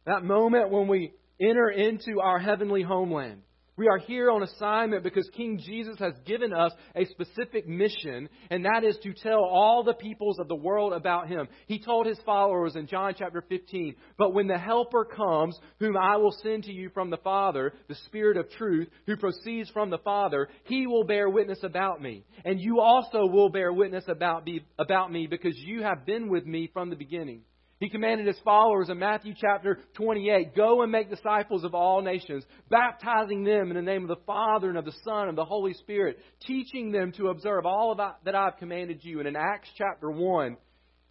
that 0.06 0.24
moment 0.24 0.70
when 0.70 0.88
we 0.88 1.14
enter 1.40 1.70
into 1.70 2.22
our 2.22 2.40
heavenly 2.40 2.84
homeland. 2.84 3.42
We 3.78 3.88
are 3.88 4.00
here 4.00 4.32
on 4.32 4.42
assignment 4.42 5.04
because 5.04 5.30
King 5.38 5.60
Jesus 5.64 6.00
has 6.00 6.14
given 6.26 6.52
us 6.52 6.72
a 6.96 7.06
specific 7.06 7.68
mission, 7.68 8.28
and 8.50 8.66
that 8.66 8.84
is 8.84 8.98
to 9.04 9.14
tell 9.14 9.44
all 9.44 9.84
the 9.84 9.94
peoples 9.94 10.40
of 10.40 10.48
the 10.48 10.56
world 10.56 10.94
about 10.94 11.28
Him. 11.28 11.48
He 11.68 11.78
told 11.78 12.08
His 12.08 12.18
followers 12.26 12.76
in 12.76 12.88
John 12.88 13.14
chapter 13.16 13.44
15, 13.48 13.96
But 14.18 14.34
when 14.34 14.48
the 14.48 14.58
Helper 14.58 15.06
comes, 15.06 15.60
whom 15.80 15.96
I 15.96 16.18
will 16.18 16.36
send 16.42 16.64
to 16.64 16.74
you 16.74 16.90
from 16.90 17.12
the 17.12 17.18
Father, 17.18 17.72
the 17.88 17.96
Spirit 18.08 18.38
of 18.38 18.50
truth, 18.50 18.90
who 19.06 19.16
proceeds 19.16 19.70
from 19.70 19.92
the 19.92 20.00
Father, 20.00 20.50
He 20.64 20.88
will 20.88 21.04
bear 21.04 21.30
witness 21.30 21.60
about 21.62 22.02
me. 22.02 22.26
And 22.46 22.60
you 22.60 22.80
also 22.80 23.28
will 23.28 23.50
bear 23.50 23.72
witness 23.72 24.06
about 24.08 24.44
me, 24.44 25.28
because 25.30 25.56
you 25.56 25.84
have 25.84 26.04
been 26.04 26.30
with 26.30 26.48
me 26.48 26.68
from 26.74 26.90
the 26.90 26.96
beginning. 26.96 27.42
He 27.80 27.90
commanded 27.90 28.26
his 28.26 28.40
followers 28.44 28.90
in 28.90 28.98
Matthew 28.98 29.36
chapter 29.40 29.80
28 29.94 30.56
Go 30.56 30.82
and 30.82 30.92
make 30.92 31.12
disciples 31.12 31.64
of 31.64 31.76
all 31.76 32.02
nations, 32.02 32.44
baptizing 32.70 33.44
them 33.44 33.70
in 33.70 33.76
the 33.76 33.84
name 33.84 34.02
of 34.02 34.08
the 34.08 34.24
Father 34.26 34.70
and 34.70 34.78
of 34.78 34.86
the 34.86 34.96
Son 35.04 35.30
and 35.30 35.38
the 35.38 35.46
Holy 35.46 35.74
Spirit, 35.74 36.18
teaching 36.48 36.92
them 36.92 37.12
to 37.14 37.28
observe 37.28 37.66
all 37.66 37.96
that 37.96 38.36
I've 38.36 38.58
commanded 38.58 39.04
you. 39.04 39.20
And 39.20 39.28
in 39.28 39.36
Acts 39.36 39.70
chapter 39.78 40.10
1, 40.10 40.58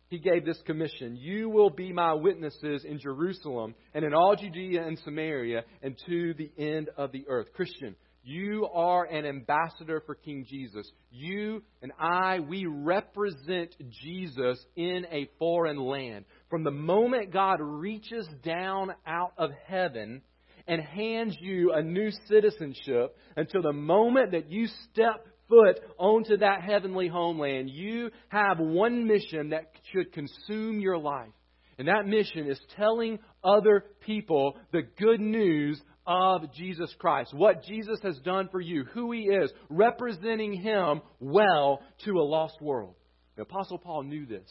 he 0.09 0.19
gave 0.19 0.45
this 0.45 0.61
commission 0.67 1.17
You 1.17 1.49
will 1.49 1.71
be 1.71 1.93
my 1.93 2.15
witnesses 2.15 2.85
in 2.85 2.99
Jerusalem 2.99 3.77
and 3.95 4.05
in 4.05 4.13
all 4.13 4.35
Judea 4.35 4.85
and 4.85 4.99
Samaria 5.05 5.63
and 5.83 5.97
to 6.07 6.35
the 6.35 6.51
end 6.59 6.91
of 6.97 7.13
the 7.13 7.27
earth. 7.29 7.53
Christian, 7.55 7.95
you 8.29 8.67
are 8.75 9.05
an 9.05 9.25
ambassador 9.25 10.03
for 10.05 10.17
King 10.17 10.47
Jesus. 10.49 10.91
You 11.13 11.63
and 11.81 11.93
I, 11.97 12.41
we 12.41 12.67
represent 12.67 13.77
Jesus 14.03 14.59
in 14.75 15.07
a 15.13 15.31
foreign 15.39 15.79
land. 15.79 16.25
From 16.49 16.63
the 16.63 16.71
moment 16.71 17.33
God 17.33 17.61
reaches 17.61 18.29
down 18.45 18.95
out 19.07 19.33
of 19.37 19.51
heaven 19.67 20.23
and 20.69 20.81
hands 20.81 21.37
you 21.41 21.73
a 21.73 21.83
new 21.83 22.11
citizenship 22.29 23.17
until 23.37 23.63
the 23.63 23.73
moment 23.73 24.33
that 24.33 24.51
you 24.51 24.69
step 24.91 25.27
foot 25.49 25.81
onto 25.99 26.37
that 26.39 26.63
heavenly 26.63 27.09
homeland, 27.09 27.71
you 27.71 28.11
have 28.29 28.59
one 28.59 29.07
mission 29.07 29.51
that 29.51 29.73
should 29.93 30.13
consume 30.13 30.81
your 30.81 30.99
life. 30.99 31.31
And 31.79 31.89
that 31.89 32.07
mission 32.07 32.49
is 32.49 32.61
telling 32.77 33.19
other 33.45 33.85
people 34.01 34.57
the 34.73 34.83
good 34.99 35.21
news 35.21 35.81
of 36.07 36.53
Jesus 36.55 36.95
Christ, 36.99 37.35
what 37.35 37.65
Jesus 37.65 37.99
has 38.03 38.19
done 38.21 38.49
for 38.51 38.61
you, 38.61 38.85
who 38.95 39.13
he 39.13 39.23
is, 39.23 39.53
representing 39.69 40.55
him 40.55 41.03
well 41.21 41.81
to 42.05 42.13
a 42.13 42.23
lost 42.23 42.61
world. 42.63 42.95
The 43.37 43.43
Apostle 43.43 43.79
Paul 43.79 44.05
knew 44.05 44.25
this. 44.25 44.51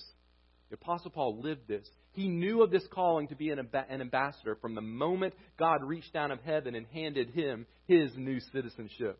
The 0.69 0.75
Apostle 0.75 1.11
Paul 1.11 1.41
lived 1.41 1.67
this. 1.67 1.87
He 2.13 2.27
knew 2.27 2.63
of 2.63 2.71
this 2.71 2.85
calling 2.91 3.27
to 3.27 3.35
be 3.35 3.49
an, 3.49 3.59
ambassador 3.89 4.55
from 4.55 4.73
the 4.73 4.81
moment 4.81 5.33
God 5.59 5.83
reached 5.83 6.13
down 6.13 6.31
of 6.31 6.39
heaven 6.41 6.75
and 6.75 6.85
handed 6.87 7.29
him 7.29 7.65
his 7.87 8.11
new 8.15 8.39
citizenship. 8.51 9.19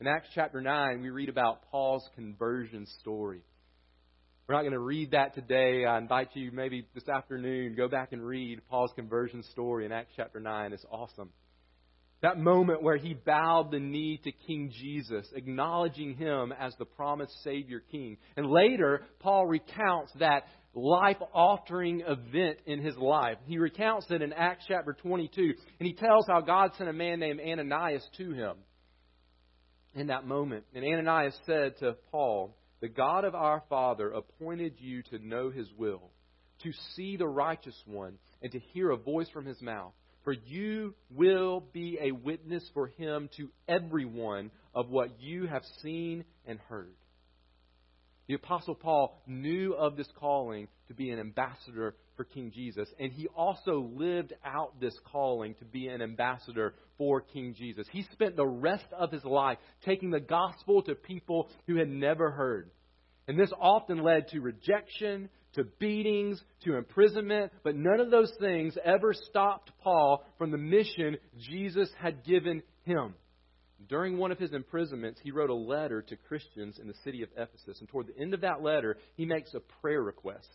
In 0.00 0.06
Acts 0.06 0.28
chapter 0.34 0.60
9, 0.60 1.00
we 1.02 1.10
read 1.10 1.28
about 1.28 1.70
Paul's 1.70 2.08
conversion 2.14 2.86
story. 3.00 3.40
We're 4.46 4.56
not 4.56 4.62
going 4.62 4.72
to 4.72 4.78
read 4.78 5.12
that 5.12 5.34
today. 5.34 5.86
I 5.86 5.96
invite 5.98 6.28
you 6.34 6.52
maybe 6.52 6.86
this 6.94 7.08
afternoon, 7.08 7.74
go 7.76 7.88
back 7.88 8.12
and 8.12 8.22
read 8.22 8.60
Paul's 8.68 8.92
conversion 8.94 9.42
story 9.52 9.86
in 9.86 9.92
Acts 9.92 10.12
chapter 10.16 10.38
9. 10.38 10.72
It's 10.72 10.84
awesome. 10.90 11.30
That 12.20 12.38
moment 12.38 12.82
where 12.82 12.96
he 12.96 13.14
bowed 13.14 13.70
the 13.70 13.78
knee 13.78 14.20
to 14.24 14.32
King 14.32 14.72
Jesus, 14.78 15.26
acknowledging 15.34 16.14
him 16.14 16.52
as 16.58 16.74
the 16.78 16.84
promised 16.84 17.32
Savior 17.42 17.82
King. 17.90 18.16
And 18.36 18.46
later, 18.46 19.02
Paul 19.20 19.46
recounts 19.46 20.12
that 20.18 20.44
life 20.74 21.16
altering 21.32 22.00
event 22.00 22.58
in 22.66 22.80
his 22.80 22.96
life. 22.96 23.38
He 23.46 23.58
recounts 23.58 24.06
it 24.10 24.22
in 24.22 24.32
Acts 24.32 24.64
chapter 24.68 24.92
22, 24.92 25.54
and 25.78 25.86
he 25.86 25.94
tells 25.94 26.26
how 26.26 26.40
God 26.40 26.70
sent 26.76 26.90
a 26.90 26.92
man 26.92 27.20
named 27.20 27.40
Ananias 27.40 28.06
to 28.18 28.32
him 28.32 28.56
in 29.94 30.08
that 30.08 30.26
moment. 30.26 30.64
And 30.74 30.84
Ananias 30.84 31.38
said 31.46 31.78
to 31.78 31.96
Paul, 32.10 32.56
The 32.80 32.88
God 32.88 33.24
of 33.24 33.34
our 33.34 33.62
father 33.68 34.10
appointed 34.10 34.74
you 34.78 35.02
to 35.04 35.18
know 35.18 35.50
his 35.50 35.68
will, 35.76 36.10
to 36.62 36.72
see 36.94 37.16
the 37.16 37.28
righteous 37.28 37.80
one, 37.86 38.18
and 38.42 38.52
to 38.52 38.58
hear 38.58 38.90
a 38.90 38.96
voice 38.96 39.28
from 39.30 39.46
his 39.46 39.60
mouth. 39.62 39.92
For 40.24 40.32
you 40.32 40.94
will 41.10 41.60
be 41.72 41.98
a 42.00 42.12
witness 42.12 42.68
for 42.72 42.88
him 42.88 43.28
to 43.36 43.50
everyone 43.68 44.50
of 44.74 44.88
what 44.88 45.20
you 45.20 45.46
have 45.46 45.62
seen 45.82 46.24
and 46.46 46.58
heard. 46.68 46.94
The 48.26 48.34
Apostle 48.34 48.74
Paul 48.74 49.20
knew 49.26 49.74
of 49.74 49.96
this 49.96 50.08
calling 50.18 50.68
to 50.88 50.94
be 50.94 51.10
an 51.10 51.18
ambassador 51.18 51.94
for 52.16 52.24
King 52.24 52.52
Jesus, 52.54 52.88
and 52.98 53.12
he 53.12 53.26
also 53.28 53.90
lived 53.94 54.32
out 54.44 54.80
this 54.80 54.98
calling 55.12 55.54
to 55.56 55.64
be 55.64 55.88
an 55.88 56.00
ambassador 56.00 56.74
for 56.96 57.20
King 57.20 57.54
Jesus. 57.54 57.86
He 57.90 58.02
spent 58.12 58.36
the 58.36 58.46
rest 58.46 58.86
of 58.96 59.10
his 59.10 59.24
life 59.24 59.58
taking 59.84 60.10
the 60.10 60.20
gospel 60.20 60.82
to 60.82 60.94
people 60.94 61.50
who 61.66 61.76
had 61.76 61.88
never 61.88 62.30
heard. 62.30 62.70
And 63.26 63.38
this 63.38 63.52
often 63.58 64.02
led 64.02 64.28
to 64.28 64.40
rejection, 64.40 65.28
to 65.54 65.64
beatings, 65.64 66.42
to 66.64 66.76
imprisonment, 66.76 67.52
but 67.62 67.74
none 67.76 68.00
of 68.00 68.10
those 68.10 68.32
things 68.38 68.76
ever 68.84 69.12
stopped 69.12 69.70
Paul 69.82 70.24
from 70.38 70.50
the 70.50 70.58
mission 70.58 71.16
Jesus 71.38 71.90
had 72.00 72.24
given 72.24 72.62
him. 72.84 73.14
During 73.88 74.16
one 74.16 74.32
of 74.32 74.38
his 74.38 74.52
imprisonments, 74.52 75.20
he 75.22 75.30
wrote 75.30 75.50
a 75.50 75.54
letter 75.54 76.02
to 76.02 76.16
Christians 76.16 76.78
in 76.78 76.86
the 76.86 76.94
city 77.04 77.22
of 77.22 77.28
Ephesus. 77.36 77.80
And 77.80 77.88
toward 77.88 78.06
the 78.06 78.18
end 78.18 78.34
of 78.34 78.42
that 78.42 78.62
letter, 78.62 78.96
he 79.16 79.24
makes 79.24 79.52
a 79.54 79.60
prayer 79.80 80.02
request. 80.02 80.48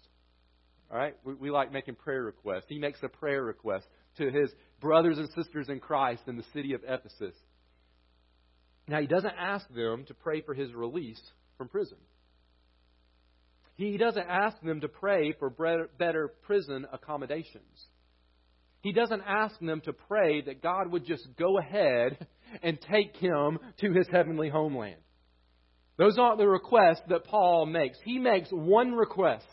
All 0.91 0.97
right? 0.97 1.15
We, 1.23 1.33
we 1.35 1.51
like 1.51 1.71
making 1.71 1.95
prayer 1.95 2.23
requests. 2.23 2.65
He 2.67 2.79
makes 2.79 2.99
a 3.03 3.09
prayer 3.09 3.43
request 3.43 3.85
to 4.17 4.31
his 4.31 4.51
brothers 4.79 5.17
and 5.17 5.29
sisters 5.35 5.69
in 5.69 5.79
Christ 5.79 6.23
in 6.27 6.37
the 6.37 6.45
city 6.53 6.73
of 6.73 6.81
Ephesus. 6.87 7.35
Now, 8.87 8.99
he 8.99 9.07
doesn't 9.07 9.35
ask 9.37 9.67
them 9.73 10.05
to 10.07 10.13
pray 10.13 10.41
for 10.41 10.53
his 10.53 10.73
release 10.73 11.21
from 11.57 11.67
prison. 11.67 11.97
He 13.75 13.97
doesn't 13.97 14.27
ask 14.27 14.59
them 14.61 14.81
to 14.81 14.87
pray 14.87 15.33
for 15.39 15.49
better 15.97 16.33
prison 16.41 16.87
accommodations. 16.91 17.85
He 18.81 18.93
doesn't 18.93 19.23
ask 19.27 19.59
them 19.59 19.81
to 19.81 19.93
pray 19.93 20.41
that 20.41 20.61
God 20.61 20.91
would 20.91 21.05
just 21.05 21.27
go 21.37 21.57
ahead 21.57 22.27
and 22.63 22.79
take 22.81 23.15
him 23.17 23.59
to 23.81 23.91
his 23.91 24.07
heavenly 24.11 24.49
homeland. 24.49 25.01
Those 25.97 26.17
aren't 26.17 26.37
the 26.37 26.47
requests 26.47 27.01
that 27.09 27.25
Paul 27.25 27.65
makes. 27.65 27.97
He 28.05 28.19
makes 28.19 28.49
one 28.51 28.93
request, 28.93 29.45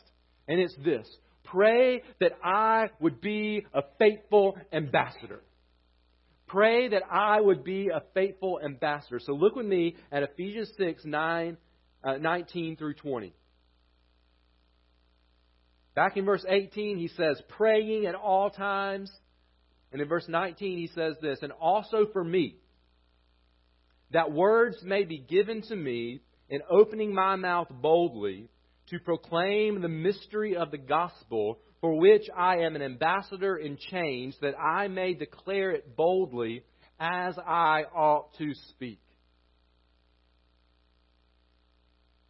and 0.46 0.60
it's 0.60 0.76
this 0.84 1.08
Pray 1.44 2.02
that 2.20 2.32
I 2.42 2.86
would 3.00 3.20
be 3.20 3.64
a 3.72 3.82
faithful 3.98 4.56
ambassador. 4.72 5.40
Pray 6.46 6.88
that 6.88 7.02
I 7.10 7.40
would 7.40 7.64
be 7.64 7.88
a 7.88 8.02
faithful 8.14 8.60
ambassador. 8.64 9.20
So 9.20 9.32
look 9.32 9.56
with 9.56 9.66
me 9.66 9.96
at 10.12 10.22
Ephesians 10.22 10.70
6 10.76 11.04
9, 11.04 11.56
uh, 12.04 12.16
19 12.18 12.76
through 12.76 12.94
20. 12.94 13.34
Back 15.96 16.18
in 16.18 16.26
verse 16.26 16.44
18, 16.46 16.98
he 16.98 17.08
says, 17.08 17.40
praying 17.48 18.04
at 18.04 18.14
all 18.14 18.50
times. 18.50 19.10
And 19.90 20.02
in 20.02 20.06
verse 20.08 20.26
19, 20.28 20.78
he 20.78 20.88
says 20.88 21.16
this, 21.22 21.38
and 21.40 21.52
also 21.52 22.06
for 22.12 22.22
me, 22.22 22.56
that 24.12 24.30
words 24.30 24.76
may 24.84 25.04
be 25.04 25.18
given 25.18 25.62
to 25.62 25.74
me 25.74 26.20
in 26.50 26.60
opening 26.70 27.14
my 27.14 27.36
mouth 27.36 27.68
boldly 27.70 28.50
to 28.90 28.98
proclaim 29.00 29.80
the 29.80 29.88
mystery 29.88 30.54
of 30.54 30.70
the 30.70 30.78
gospel, 30.78 31.58
for 31.80 31.98
which 31.98 32.28
I 32.36 32.58
am 32.58 32.76
an 32.76 32.82
ambassador 32.82 33.56
in 33.56 33.78
chains, 33.90 34.36
that 34.42 34.54
I 34.58 34.88
may 34.88 35.14
declare 35.14 35.70
it 35.70 35.96
boldly 35.96 36.62
as 37.00 37.38
I 37.38 37.84
ought 37.94 38.36
to 38.36 38.52
speak. 38.70 39.00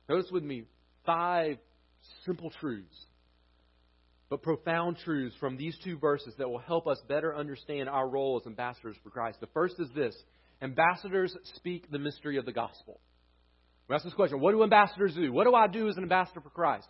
Notice 0.08 0.30
with 0.30 0.44
me 0.44 0.64
five 1.04 1.58
simple 2.24 2.50
truths 2.60 3.05
but 4.28 4.42
profound 4.42 4.96
truths 5.04 5.36
from 5.38 5.56
these 5.56 5.76
two 5.84 5.98
verses 5.98 6.34
that 6.38 6.48
will 6.48 6.58
help 6.58 6.86
us 6.86 7.00
better 7.08 7.34
understand 7.34 7.88
our 7.88 8.08
role 8.08 8.40
as 8.40 8.46
ambassadors 8.46 8.96
for 9.02 9.10
Christ. 9.10 9.40
The 9.40 9.46
first 9.48 9.76
is 9.78 9.88
this 9.94 10.16
ambassadors 10.62 11.36
speak 11.56 11.90
the 11.90 11.98
mystery 11.98 12.38
of 12.38 12.44
the 12.44 12.52
gospel. 12.52 13.00
We 13.88 13.94
ask 13.94 14.04
this 14.04 14.14
question 14.14 14.40
What 14.40 14.52
do 14.52 14.62
ambassadors 14.62 15.14
do? 15.14 15.32
What 15.32 15.44
do 15.44 15.54
I 15.54 15.68
do 15.68 15.88
as 15.88 15.96
an 15.96 16.02
ambassador 16.02 16.40
for 16.40 16.50
Christ? 16.50 16.88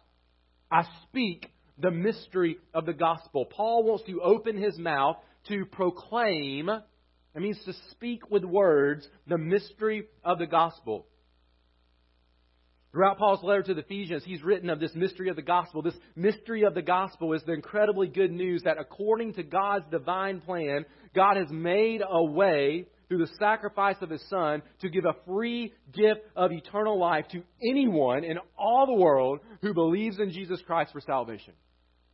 I 0.70 0.82
speak 1.04 1.50
the 1.78 1.90
mystery 1.90 2.58
of 2.72 2.86
the 2.86 2.94
gospel. 2.94 3.44
Paul 3.44 3.84
wants 3.84 4.04
to 4.06 4.22
open 4.22 4.56
his 4.56 4.78
mouth 4.78 5.16
to 5.48 5.66
proclaim, 5.66 6.68
it 6.68 7.40
means 7.40 7.60
to 7.66 7.74
speak 7.90 8.30
with 8.30 8.44
words, 8.44 9.06
the 9.26 9.38
mystery 9.38 10.06
of 10.24 10.38
the 10.38 10.46
gospel. 10.46 11.06
Throughout 12.96 13.18
Paul's 13.18 13.42
letter 13.42 13.62
to 13.64 13.74
the 13.74 13.82
Ephesians, 13.82 14.22
he's 14.24 14.42
written 14.42 14.70
of 14.70 14.80
this 14.80 14.94
mystery 14.94 15.28
of 15.28 15.36
the 15.36 15.42
gospel. 15.42 15.82
This 15.82 15.98
mystery 16.14 16.62
of 16.62 16.72
the 16.72 16.80
gospel 16.80 17.34
is 17.34 17.42
the 17.44 17.52
incredibly 17.52 18.08
good 18.08 18.32
news 18.32 18.62
that 18.64 18.78
according 18.78 19.34
to 19.34 19.42
God's 19.42 19.84
divine 19.90 20.40
plan, 20.40 20.86
God 21.14 21.36
has 21.36 21.50
made 21.50 22.00
a 22.08 22.24
way 22.24 22.86
through 23.06 23.18
the 23.18 23.30
sacrifice 23.38 23.96
of 24.00 24.08
his 24.08 24.26
son 24.30 24.62
to 24.80 24.88
give 24.88 25.04
a 25.04 25.12
free 25.26 25.74
gift 25.92 26.22
of 26.34 26.52
eternal 26.52 26.98
life 26.98 27.26
to 27.32 27.42
anyone 27.70 28.24
in 28.24 28.38
all 28.58 28.86
the 28.86 28.94
world 28.94 29.40
who 29.60 29.74
believes 29.74 30.18
in 30.18 30.30
Jesus 30.30 30.62
Christ 30.66 30.92
for 30.92 31.02
salvation. 31.02 31.52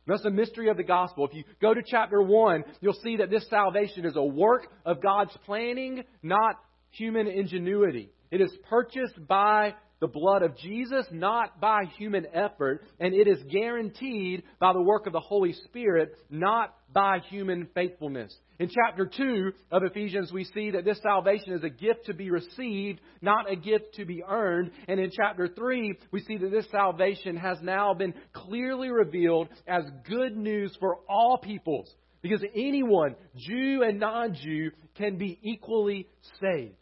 That's 0.05 0.23
the 0.23 0.31
mystery 0.31 0.67
of 0.67 0.75
the 0.75 0.83
gospel. 0.83 1.25
If 1.25 1.33
you 1.33 1.45
go 1.61 1.73
to 1.73 1.81
chapter 1.81 2.21
1, 2.21 2.61
you'll 2.81 2.91
see 3.01 3.15
that 3.15 3.29
this 3.29 3.47
salvation 3.49 4.03
is 4.03 4.17
a 4.17 4.21
work 4.21 4.67
of 4.85 5.01
God's 5.01 5.31
planning, 5.45 6.03
not 6.21 6.57
human 6.89 7.27
ingenuity. 7.27 8.09
It 8.31 8.41
is 8.41 8.51
purchased 8.69 9.27
by 9.29 9.75
the 10.03 10.07
blood 10.09 10.41
of 10.41 10.57
Jesus, 10.57 11.05
not 11.11 11.61
by 11.61 11.85
human 11.97 12.27
effort, 12.33 12.83
and 12.99 13.13
it 13.13 13.25
is 13.25 13.41
guaranteed 13.49 14.43
by 14.59 14.73
the 14.73 14.81
work 14.81 15.07
of 15.07 15.13
the 15.13 15.19
Holy 15.21 15.53
Spirit, 15.53 16.17
not 16.29 16.75
by 16.91 17.19
human 17.29 17.69
faithfulness. 17.73 18.35
In 18.59 18.67
chapter 18.67 19.05
2 19.05 19.53
of 19.71 19.83
Ephesians, 19.83 20.29
we 20.33 20.43
see 20.43 20.71
that 20.71 20.83
this 20.83 20.99
salvation 21.01 21.53
is 21.53 21.63
a 21.63 21.69
gift 21.69 22.07
to 22.07 22.13
be 22.13 22.31
received, 22.31 22.99
not 23.21 23.49
a 23.49 23.55
gift 23.55 23.93
to 23.95 24.03
be 24.03 24.21
earned. 24.27 24.71
And 24.89 24.99
in 24.99 25.09
chapter 25.09 25.47
3, 25.47 25.93
we 26.11 26.19
see 26.23 26.35
that 26.35 26.51
this 26.51 26.69
salvation 26.69 27.37
has 27.37 27.59
now 27.61 27.93
been 27.93 28.13
clearly 28.33 28.89
revealed 28.89 29.47
as 29.69 29.83
good 30.09 30.35
news 30.35 30.75
for 30.81 30.97
all 31.07 31.37
peoples, 31.37 31.89
because 32.21 32.43
anyone, 32.53 33.15
Jew 33.37 33.83
and 33.83 34.01
non 34.01 34.33
Jew, 34.33 34.71
can 34.97 35.17
be 35.17 35.39
equally 35.43 36.09
saved 36.41 36.75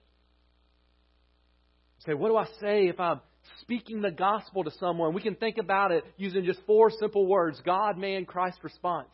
say, 2.06 2.14
what 2.14 2.30
do 2.30 2.38
I 2.38 2.46
say 2.60 2.88
if 2.88 3.00
I'm 3.00 3.22
speaking 3.62 4.02
the 4.02 4.12
gospel 4.12 4.64
to 4.64 4.72
someone, 4.80 5.14
we 5.14 5.22
can 5.22 5.36
think 5.36 5.58
about 5.58 5.92
it 5.92 6.04
using 6.18 6.46
just 6.46 6.60
four 6.66 6.92
simple 7.00 7.28
words 7.28 7.62
God, 7.66 7.98
man, 7.98 8.26
Christ 8.26 8.60
response. 8.64 9.10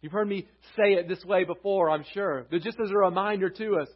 You've 0.00 0.12
heard 0.12 0.28
me 0.28 0.46
say 0.76 0.94
it 0.94 1.08
this 1.08 1.24
way 1.24 1.44
before, 1.44 1.88
I'm 1.90 2.04
sure. 2.12 2.46
But 2.50 2.62
just 2.62 2.78
as 2.82 2.90
a 2.90 2.96
reminder 2.96 3.50
to 3.50 3.76
us, 3.76 3.88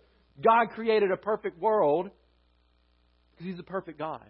God 0.42 0.70
created 0.74 1.10
a 1.10 1.16
perfect 1.16 1.60
world 1.60 2.10
because 3.32 3.46
He's 3.46 3.58
a 3.58 3.64
perfect 3.64 3.98
God. 3.98 4.24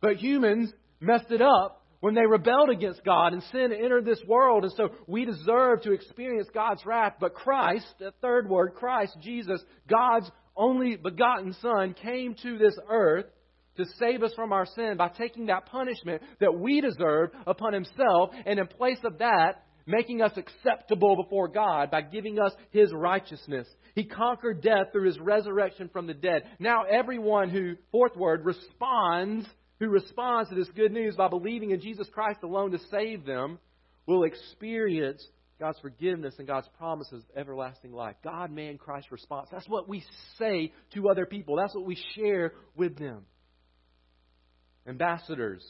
But 0.00 0.16
humans 0.16 0.72
messed 1.00 1.30
it 1.30 1.42
up 1.42 1.84
when 2.00 2.14
they 2.14 2.24
rebelled 2.26 2.70
against 2.70 3.04
God 3.04 3.32
and 3.32 3.42
sin 3.52 3.72
entered 3.72 4.04
this 4.04 4.22
world. 4.26 4.64
And 4.64 4.72
so 4.72 4.90
we 5.06 5.24
deserve 5.24 5.82
to 5.82 5.92
experience 5.92 6.48
God's 6.54 6.86
wrath. 6.86 7.14
But 7.20 7.34
Christ, 7.34 7.86
the 7.98 8.12
third 8.22 8.48
word, 8.48 8.74
Christ, 8.74 9.16
Jesus, 9.20 9.60
God's 9.88 10.30
only 10.58 10.96
begotten 10.96 11.54
Son, 11.62 11.94
came 11.94 12.34
to 12.42 12.58
this 12.58 12.76
earth 12.90 13.26
to 13.76 13.84
save 13.98 14.22
us 14.22 14.32
from 14.34 14.52
our 14.52 14.66
sin 14.66 14.96
by 14.98 15.08
taking 15.08 15.46
that 15.46 15.66
punishment 15.66 16.20
that 16.40 16.58
we 16.58 16.80
deserve 16.80 17.30
upon 17.46 17.72
Himself. 17.72 18.30
And 18.44 18.58
in 18.58 18.66
place 18.66 18.98
of 19.04 19.18
that, 19.18 19.64
making 19.86 20.20
us 20.20 20.32
acceptable 20.36 21.16
before 21.16 21.48
God 21.48 21.90
by 21.90 22.02
giving 22.02 22.38
us 22.38 22.52
His 22.70 22.92
righteousness. 22.92 23.66
He 23.94 24.04
conquered 24.04 24.60
death 24.60 24.88
through 24.92 25.06
His 25.06 25.18
resurrection 25.18 25.88
from 25.92 26.06
the 26.06 26.14
dead. 26.14 26.42
Now 26.58 26.82
everyone 26.82 27.48
who, 27.48 27.76
fourth 27.90 28.16
word, 28.16 28.44
responds 28.44 29.46
who 29.80 29.88
responds 29.88 30.50
to 30.50 30.56
this 30.56 30.68
good 30.74 30.92
news 30.92 31.14
by 31.14 31.28
believing 31.28 31.70
in 31.70 31.80
Jesus 31.80 32.08
Christ 32.12 32.40
alone 32.42 32.72
to 32.72 32.80
save 32.90 33.24
them 33.24 33.58
will 34.06 34.24
experience 34.24 35.24
God's 35.58 35.78
forgiveness 35.80 36.34
and 36.38 36.46
God's 36.46 36.68
promises 36.78 37.24
of 37.24 37.36
everlasting 37.36 37.92
life. 37.92 38.16
God, 38.22 38.50
man, 38.50 38.78
Christ 38.78 39.10
response. 39.10 39.48
That's 39.50 39.68
what 39.68 39.88
we 39.88 40.04
say 40.38 40.72
to 40.94 41.08
other 41.08 41.26
people. 41.26 41.56
That's 41.56 41.74
what 41.74 41.84
we 41.84 41.98
share 42.14 42.52
with 42.76 42.98
them. 42.98 43.26
Ambassadors. 44.86 45.64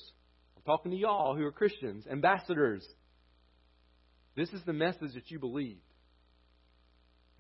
I'm 0.56 0.62
talking 0.62 0.90
to 0.92 0.96
y'all 0.96 1.34
who 1.34 1.44
are 1.44 1.52
Christians. 1.52 2.06
Ambassadors. 2.10 2.86
This 4.36 4.50
is 4.50 4.60
the 4.66 4.72
message 4.72 5.14
that 5.14 5.30
you 5.30 5.38
believe 5.38 5.80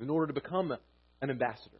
in 0.00 0.10
order 0.10 0.28
to 0.28 0.32
become 0.32 0.72
an 1.20 1.30
ambassador. 1.30 1.76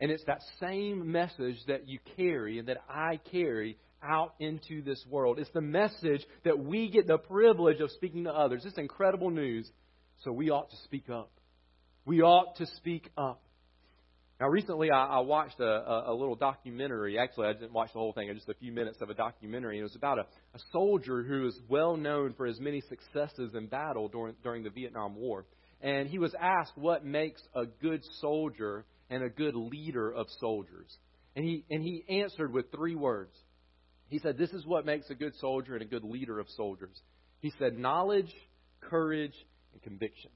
And 0.00 0.10
it's 0.10 0.24
that 0.24 0.40
same 0.60 1.12
message 1.12 1.58
that 1.68 1.86
you 1.86 1.98
carry 2.16 2.58
and 2.58 2.68
that 2.68 2.78
I 2.88 3.20
carry 3.30 3.78
out 4.02 4.34
into 4.40 4.82
this 4.82 5.04
world. 5.08 5.38
It's 5.38 5.50
the 5.50 5.60
message 5.60 6.24
that 6.44 6.58
we 6.58 6.90
get 6.90 7.06
the 7.06 7.18
privilege 7.18 7.80
of 7.80 7.90
speaking 7.92 8.24
to 8.24 8.30
others. 8.30 8.62
It's 8.64 8.78
incredible 8.78 9.30
news. 9.30 9.70
So 10.24 10.32
we 10.32 10.50
ought 10.50 10.70
to 10.70 10.76
speak 10.84 11.08
up. 11.10 11.30
We 12.04 12.22
ought 12.22 12.56
to 12.56 12.66
speak 12.76 13.10
up. 13.16 13.42
Now, 14.40 14.48
recently 14.48 14.90
I, 14.90 15.04
I 15.04 15.18
watched 15.20 15.60
a, 15.60 15.64
a, 15.64 16.12
a, 16.12 16.14
little 16.14 16.34
documentary. 16.34 17.18
Actually, 17.18 17.48
I 17.48 17.52
didn't 17.52 17.74
watch 17.74 17.92
the 17.92 17.98
whole 17.98 18.14
thing, 18.14 18.32
just 18.34 18.48
a 18.48 18.54
few 18.54 18.72
minutes 18.72 18.98
of 19.02 19.10
a 19.10 19.14
documentary. 19.14 19.78
It 19.78 19.82
was 19.82 19.96
about 19.96 20.18
a, 20.18 20.22
a 20.22 20.58
soldier 20.72 21.22
who 21.22 21.46
is 21.46 21.58
well 21.68 21.96
known 21.98 22.32
for 22.34 22.46
his 22.46 22.58
many 22.58 22.80
successes 22.88 23.54
in 23.54 23.66
battle 23.66 24.08
during, 24.08 24.34
during 24.42 24.62
the 24.62 24.70
Vietnam 24.70 25.14
War. 25.14 25.44
And 25.82 26.08
he 26.08 26.18
was 26.18 26.34
asked 26.40 26.72
what 26.74 27.04
makes 27.04 27.42
a 27.54 27.66
good 27.66 28.02
soldier 28.20 28.86
and 29.10 29.22
a 29.22 29.28
good 29.28 29.54
leader 29.54 30.10
of 30.10 30.26
soldiers. 30.38 30.96
And 31.36 31.44
he, 31.44 31.64
and 31.70 31.82
he 31.82 32.04
answered 32.08 32.52
with 32.52 32.72
three 32.72 32.94
words. 32.94 33.36
He 34.10 34.18
said, 34.18 34.36
This 34.36 34.50
is 34.50 34.66
what 34.66 34.84
makes 34.84 35.08
a 35.08 35.14
good 35.14 35.34
soldier 35.36 35.74
and 35.74 35.82
a 35.82 35.86
good 35.86 36.04
leader 36.04 36.38
of 36.38 36.48
soldiers. 36.56 37.00
He 37.38 37.52
said, 37.58 37.78
Knowledge, 37.78 38.34
courage, 38.80 39.34
and 39.72 39.82
conviction. 39.82 40.30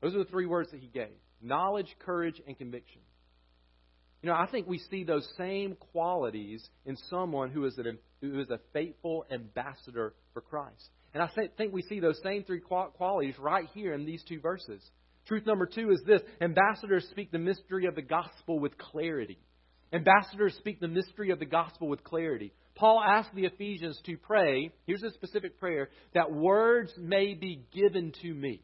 Those 0.00 0.14
are 0.14 0.18
the 0.18 0.30
three 0.30 0.46
words 0.46 0.70
that 0.70 0.80
he 0.80 0.86
gave 0.86 1.08
knowledge, 1.42 1.94
courage, 1.98 2.40
and 2.46 2.56
conviction. 2.56 3.00
You 4.22 4.30
know, 4.30 4.36
I 4.36 4.46
think 4.46 4.66
we 4.66 4.78
see 4.78 5.04
those 5.04 5.28
same 5.36 5.76
qualities 5.92 6.66
in 6.86 6.96
someone 7.10 7.50
who 7.50 7.66
is, 7.66 7.76
an, 7.76 7.98
who 8.22 8.40
is 8.40 8.48
a 8.48 8.58
faithful 8.72 9.26
ambassador 9.30 10.14
for 10.32 10.40
Christ. 10.40 10.88
And 11.12 11.22
I 11.22 11.28
think 11.58 11.74
we 11.74 11.82
see 11.82 12.00
those 12.00 12.18
same 12.22 12.42
three 12.44 12.60
qualities 12.60 13.34
right 13.38 13.68
here 13.74 13.92
in 13.92 14.06
these 14.06 14.24
two 14.26 14.40
verses. 14.40 14.82
Truth 15.26 15.44
number 15.46 15.66
two 15.66 15.90
is 15.90 16.00
this 16.06 16.22
ambassadors 16.40 17.06
speak 17.10 17.32
the 17.32 17.38
mystery 17.38 17.84
of 17.86 17.94
the 17.94 18.02
gospel 18.02 18.58
with 18.58 18.78
clarity. 18.78 19.38
Ambassadors 19.92 20.54
speak 20.54 20.80
the 20.80 20.88
mystery 20.88 21.30
of 21.30 21.38
the 21.38 21.44
gospel 21.44 21.88
with 21.88 22.02
clarity. 22.02 22.52
Paul 22.74 23.00
asked 23.00 23.34
the 23.34 23.44
Ephesians 23.44 24.00
to 24.06 24.16
pray, 24.16 24.72
here's 24.86 25.02
a 25.02 25.12
specific 25.12 25.60
prayer, 25.60 25.90
that 26.14 26.32
words 26.32 26.92
may 26.98 27.34
be 27.34 27.64
given 27.72 28.12
to 28.22 28.34
me 28.34 28.62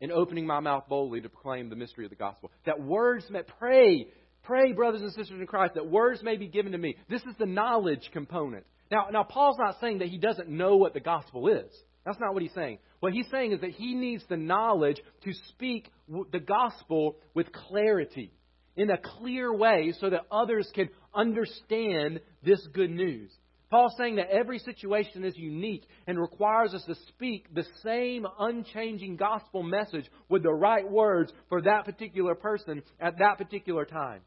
in 0.00 0.12
opening 0.12 0.46
my 0.46 0.60
mouth 0.60 0.84
boldly 0.88 1.22
to 1.22 1.28
proclaim 1.28 1.70
the 1.70 1.76
mystery 1.76 2.04
of 2.04 2.10
the 2.10 2.16
gospel. 2.16 2.50
That 2.66 2.80
words 2.80 3.24
may 3.30 3.42
pray, 3.58 4.08
pray, 4.42 4.72
brothers 4.72 5.00
and 5.00 5.12
sisters 5.12 5.40
in 5.40 5.46
Christ, 5.46 5.74
that 5.74 5.88
words 5.88 6.22
may 6.22 6.36
be 6.36 6.48
given 6.48 6.72
to 6.72 6.78
me. 6.78 6.96
This 7.08 7.22
is 7.22 7.34
the 7.38 7.46
knowledge 7.46 8.10
component. 8.12 8.66
Now, 8.90 9.06
now 9.10 9.22
Paul's 9.22 9.58
not 9.58 9.80
saying 9.80 9.98
that 9.98 10.08
he 10.08 10.18
doesn't 10.18 10.48
know 10.48 10.76
what 10.76 10.94
the 10.94 11.00
gospel 11.00 11.48
is. 11.48 11.72
That's 12.04 12.20
not 12.20 12.34
what 12.34 12.42
he's 12.42 12.54
saying. 12.54 12.78
What 13.00 13.12
he's 13.12 13.28
saying 13.30 13.52
is 13.52 13.60
that 13.60 13.70
he 13.70 13.94
needs 13.94 14.22
the 14.28 14.36
knowledge 14.36 15.00
to 15.24 15.32
speak 15.48 15.90
the 16.30 16.38
gospel 16.38 17.16
with 17.34 17.50
clarity, 17.52 18.32
in 18.76 18.90
a 18.90 18.98
clear 18.98 19.54
way, 19.54 19.92
so 20.00 20.10
that 20.10 20.26
others 20.30 20.70
can 20.74 20.88
understand 21.14 22.20
this 22.42 22.64
good 22.72 22.90
news. 22.90 23.30
Paul's 23.68 23.94
saying 23.98 24.16
that 24.16 24.30
every 24.30 24.60
situation 24.60 25.24
is 25.24 25.36
unique 25.36 25.84
and 26.06 26.18
requires 26.18 26.72
us 26.72 26.84
to 26.84 26.94
speak 27.08 27.52
the 27.52 27.64
same 27.82 28.24
unchanging 28.38 29.16
gospel 29.16 29.62
message 29.62 30.08
with 30.28 30.44
the 30.44 30.52
right 30.52 30.88
words 30.88 31.32
for 31.48 31.60
that 31.62 31.84
particular 31.84 32.36
person 32.36 32.82
at 33.00 33.18
that 33.18 33.38
particular 33.38 33.84
time. 33.84 34.20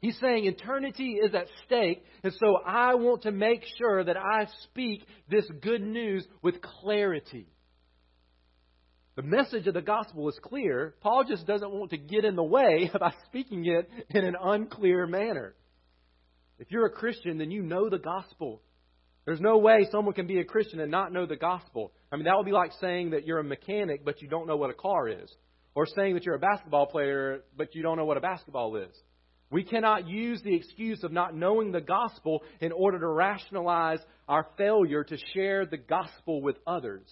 He's 0.00 0.18
saying 0.18 0.46
eternity 0.46 1.18
is 1.22 1.34
at 1.34 1.46
stake, 1.66 2.02
and 2.24 2.32
so 2.32 2.56
I 2.66 2.94
want 2.94 3.22
to 3.22 3.30
make 3.30 3.62
sure 3.78 4.02
that 4.02 4.16
I 4.16 4.46
speak 4.64 5.04
this 5.28 5.46
good 5.60 5.82
news 5.82 6.26
with 6.42 6.62
clarity. 6.62 7.46
The 9.16 9.22
message 9.22 9.66
of 9.66 9.74
the 9.74 9.82
gospel 9.82 10.28
is 10.28 10.38
clear. 10.42 10.94
Paul 11.00 11.24
just 11.28 11.46
doesn't 11.46 11.70
want 11.70 11.90
to 11.90 11.98
get 11.98 12.24
in 12.24 12.36
the 12.36 12.44
way 12.44 12.90
by 12.98 13.12
speaking 13.26 13.66
it 13.66 13.88
in 14.10 14.24
an 14.24 14.36
unclear 14.40 15.06
manner. 15.06 15.54
If 16.58 16.70
you're 16.70 16.86
a 16.86 16.90
Christian, 16.90 17.38
then 17.38 17.50
you 17.50 17.62
know 17.62 17.88
the 17.88 17.98
gospel. 17.98 18.62
There's 19.24 19.40
no 19.40 19.58
way 19.58 19.86
someone 19.90 20.14
can 20.14 20.26
be 20.26 20.40
a 20.40 20.44
Christian 20.44 20.80
and 20.80 20.90
not 20.90 21.12
know 21.12 21.26
the 21.26 21.36
gospel. 21.36 21.92
I 22.10 22.16
mean, 22.16 22.24
that 22.24 22.36
would 22.36 22.46
be 22.46 22.52
like 22.52 22.72
saying 22.80 23.10
that 23.10 23.26
you're 23.26 23.38
a 23.38 23.44
mechanic, 23.44 24.04
but 24.04 24.22
you 24.22 24.28
don't 24.28 24.46
know 24.46 24.56
what 24.56 24.70
a 24.70 24.74
car 24.74 25.08
is. 25.08 25.30
Or 25.74 25.86
saying 25.86 26.14
that 26.14 26.24
you're 26.24 26.34
a 26.34 26.40
basketball 26.40 26.86
player, 26.86 27.40
but 27.56 27.74
you 27.74 27.82
don't 27.82 27.96
know 27.96 28.04
what 28.04 28.16
a 28.16 28.20
basketball 28.20 28.76
is. 28.76 28.90
We 29.50 29.64
cannot 29.64 30.08
use 30.08 30.40
the 30.42 30.54
excuse 30.54 31.02
of 31.02 31.12
not 31.12 31.34
knowing 31.34 31.72
the 31.72 31.80
gospel 31.80 32.42
in 32.60 32.72
order 32.72 32.98
to 33.00 33.06
rationalize 33.06 34.00
our 34.28 34.46
failure 34.56 35.02
to 35.04 35.16
share 35.34 35.66
the 35.66 35.76
gospel 35.76 36.40
with 36.40 36.56
others. 36.66 37.08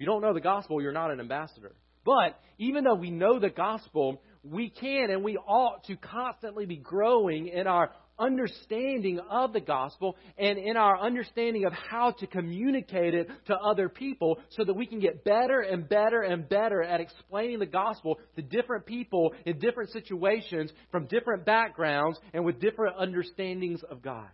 You 0.00 0.06
don't 0.06 0.22
know 0.22 0.32
the 0.32 0.40
gospel, 0.40 0.80
you're 0.80 0.92
not 0.92 1.10
an 1.10 1.20
ambassador. 1.20 1.72
But 2.06 2.40
even 2.56 2.84
though 2.84 2.94
we 2.94 3.10
know 3.10 3.38
the 3.38 3.50
gospel, 3.50 4.22
we 4.42 4.70
can 4.70 5.10
and 5.10 5.22
we 5.22 5.36
ought 5.36 5.84
to 5.84 5.96
constantly 5.96 6.64
be 6.64 6.78
growing 6.78 7.48
in 7.48 7.66
our 7.66 7.92
understanding 8.18 9.20
of 9.30 9.52
the 9.52 9.60
gospel 9.60 10.16
and 10.38 10.58
in 10.58 10.78
our 10.78 10.98
understanding 10.98 11.66
of 11.66 11.74
how 11.74 12.12
to 12.12 12.26
communicate 12.26 13.12
it 13.14 13.28
to 13.48 13.54
other 13.54 13.90
people 13.90 14.38
so 14.48 14.64
that 14.64 14.72
we 14.72 14.86
can 14.86 15.00
get 15.00 15.22
better 15.22 15.60
and 15.60 15.86
better 15.86 16.22
and 16.22 16.48
better 16.48 16.82
at 16.82 17.00
explaining 17.02 17.58
the 17.58 17.66
gospel 17.66 18.18
to 18.36 18.42
different 18.42 18.86
people 18.86 19.34
in 19.44 19.58
different 19.58 19.90
situations 19.90 20.72
from 20.90 21.08
different 21.08 21.44
backgrounds 21.44 22.18
and 22.32 22.42
with 22.42 22.58
different 22.58 22.96
understandings 22.96 23.82
of 23.90 24.00
God. 24.00 24.28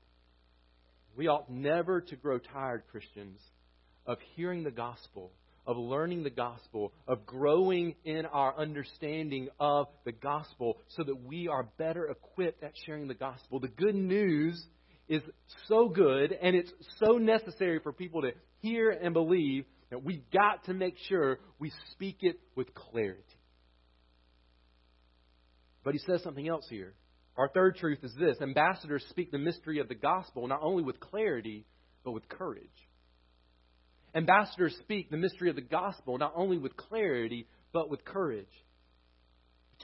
We 1.16 1.26
ought 1.26 1.50
never 1.50 2.02
to 2.02 2.14
grow 2.14 2.38
tired, 2.38 2.84
Christians, 2.92 3.40
of 4.06 4.18
hearing 4.36 4.62
the 4.62 4.70
gospel 4.70 5.32
of 5.66 5.76
learning 5.76 6.22
the 6.22 6.30
gospel, 6.30 6.92
of 7.08 7.26
growing 7.26 7.94
in 8.04 8.26
our 8.26 8.56
understanding 8.56 9.48
of 9.58 9.88
the 10.04 10.12
gospel 10.12 10.78
so 10.88 11.02
that 11.02 11.24
we 11.24 11.48
are 11.48 11.68
better 11.78 12.06
equipped 12.06 12.62
at 12.62 12.72
sharing 12.84 13.08
the 13.08 13.14
gospel. 13.14 13.58
The 13.58 13.68
good 13.68 13.94
news 13.94 14.64
is 15.08 15.22
so 15.68 15.88
good 15.88 16.32
and 16.32 16.54
it's 16.54 16.72
so 16.98 17.18
necessary 17.18 17.80
for 17.82 17.92
people 17.92 18.22
to 18.22 18.32
hear 18.60 18.90
and 18.90 19.12
believe 19.12 19.64
that 19.90 20.02
we've 20.02 20.28
got 20.32 20.64
to 20.64 20.74
make 20.74 20.96
sure 21.08 21.38
we 21.58 21.72
speak 21.92 22.18
it 22.20 22.38
with 22.54 22.74
clarity. 22.74 23.22
But 25.84 25.94
he 25.94 26.00
says 26.00 26.22
something 26.22 26.48
else 26.48 26.66
here. 26.68 26.94
Our 27.36 27.48
third 27.48 27.76
truth 27.76 27.98
is 28.02 28.12
this 28.18 28.40
ambassadors 28.40 29.04
speak 29.10 29.30
the 29.30 29.38
mystery 29.38 29.78
of 29.78 29.88
the 29.88 29.94
gospel 29.94 30.48
not 30.48 30.60
only 30.62 30.82
with 30.82 30.98
clarity, 30.98 31.64
but 32.04 32.12
with 32.12 32.28
courage. 32.28 32.64
Ambassadors 34.16 34.74
speak 34.80 35.10
the 35.10 35.16
mystery 35.16 35.50
of 35.50 35.56
the 35.56 35.62
gospel 35.62 36.16
not 36.16 36.32
only 36.34 36.56
with 36.56 36.76
clarity, 36.76 37.46
but 37.72 37.90
with 37.90 38.04
courage. 38.04 38.46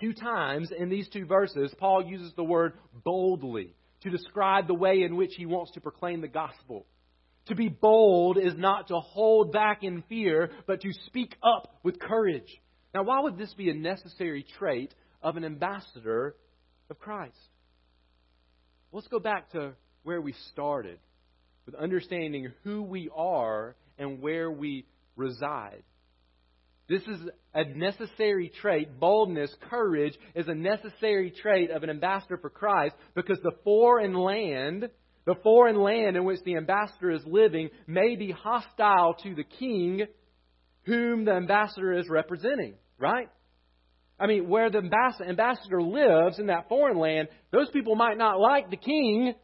Two 0.01 0.15
times 0.15 0.71
in 0.77 0.89
these 0.89 1.09
two 1.11 1.27
verses, 1.27 1.75
Paul 1.79 2.07
uses 2.07 2.33
the 2.35 2.43
word 2.43 2.73
boldly 3.05 3.75
to 4.01 4.11
describe 4.11 4.67
the 4.67 4.75
way 4.75 5.03
in 5.03 5.17
which 5.17 5.35
he 5.37 5.45
wants 5.45 5.73
to 5.73 5.83
proclaim 5.83 6.23
the 6.23 6.29
gospel. 6.29 6.87
To 7.47 7.55
be 7.55 7.69
bold 7.69 8.39
is 8.39 8.55
not 8.57 8.89
to 8.89 9.01
hold 9.01 9.53
back 9.53 9.83
in 9.83 10.03
fear, 10.09 10.51
but 10.67 10.81
to 10.81 10.93
speak 11.07 11.37
up 11.43 11.75
with 11.83 12.01
courage. 12.01 12.61
Now, 12.95 13.03
why 13.03 13.21
would 13.21 13.37
this 13.37 13.53
be 13.53 13.69
a 13.69 13.75
necessary 13.75 14.47
trait 14.59 14.95
of 15.23 15.37
an 15.37 15.45
ambassador 15.45 16.37
of 16.89 16.99
Christ? 16.99 17.37
let's 18.93 19.09
go 19.09 19.19
back 19.19 19.51
to 19.51 19.73
where 20.03 20.21
we 20.21 20.35
started 20.53 20.99
with 21.65 21.75
understanding 21.75 22.53
who 22.63 22.83
we 22.83 23.09
are 23.15 23.75
and 23.99 24.21
where 24.21 24.51
we 24.51 24.87
reside. 25.17 25.83
This 26.89 27.03
is 27.03 27.21
a 27.55 27.65
necessary 27.65 28.53
trait. 28.61 28.99
Boldness, 28.99 29.55
courage 29.71 30.15
is 30.35 30.49
a 30.49 30.55
necessary 30.55 31.31
trait 31.31 31.71
of 31.71 31.83
an 31.83 31.91
ambassador 31.91 32.37
for 32.37 32.51
Christ 32.51 32.95
because 33.15 33.39
the 33.43 33.57
foreign 33.65 34.15
land, 34.15 34.89
the 35.25 35.37
foreign 35.43 35.81
land 35.81 36.17
in 36.17 36.25
which 36.25 36.41
the 36.45 36.57
ambassador 36.57 37.11
is 37.11 37.23
living 37.27 37.71
may 37.87 38.17
be 38.17 38.31
hostile 38.31 39.15
to 39.23 39.35
the 39.35 39.45
king 39.45 40.03
whom 40.85 41.25
the 41.25 41.33
ambassador 41.33 41.93
is 41.93 42.09
representing, 42.09 42.75
right? 42.99 43.29
I 44.19 44.27
mean, 44.27 44.49
where 44.49 44.71
the 44.71 44.79
ambassador 44.79 45.83
lives 45.83 46.39
in 46.39 46.47
that 46.47 46.69
foreign 46.69 46.99
land, 46.99 47.29
those 47.53 47.71
people 47.71 47.95
might 47.95 48.19
not 48.19 48.39
like 48.39 48.71
the 48.71 48.77
king 48.77 49.35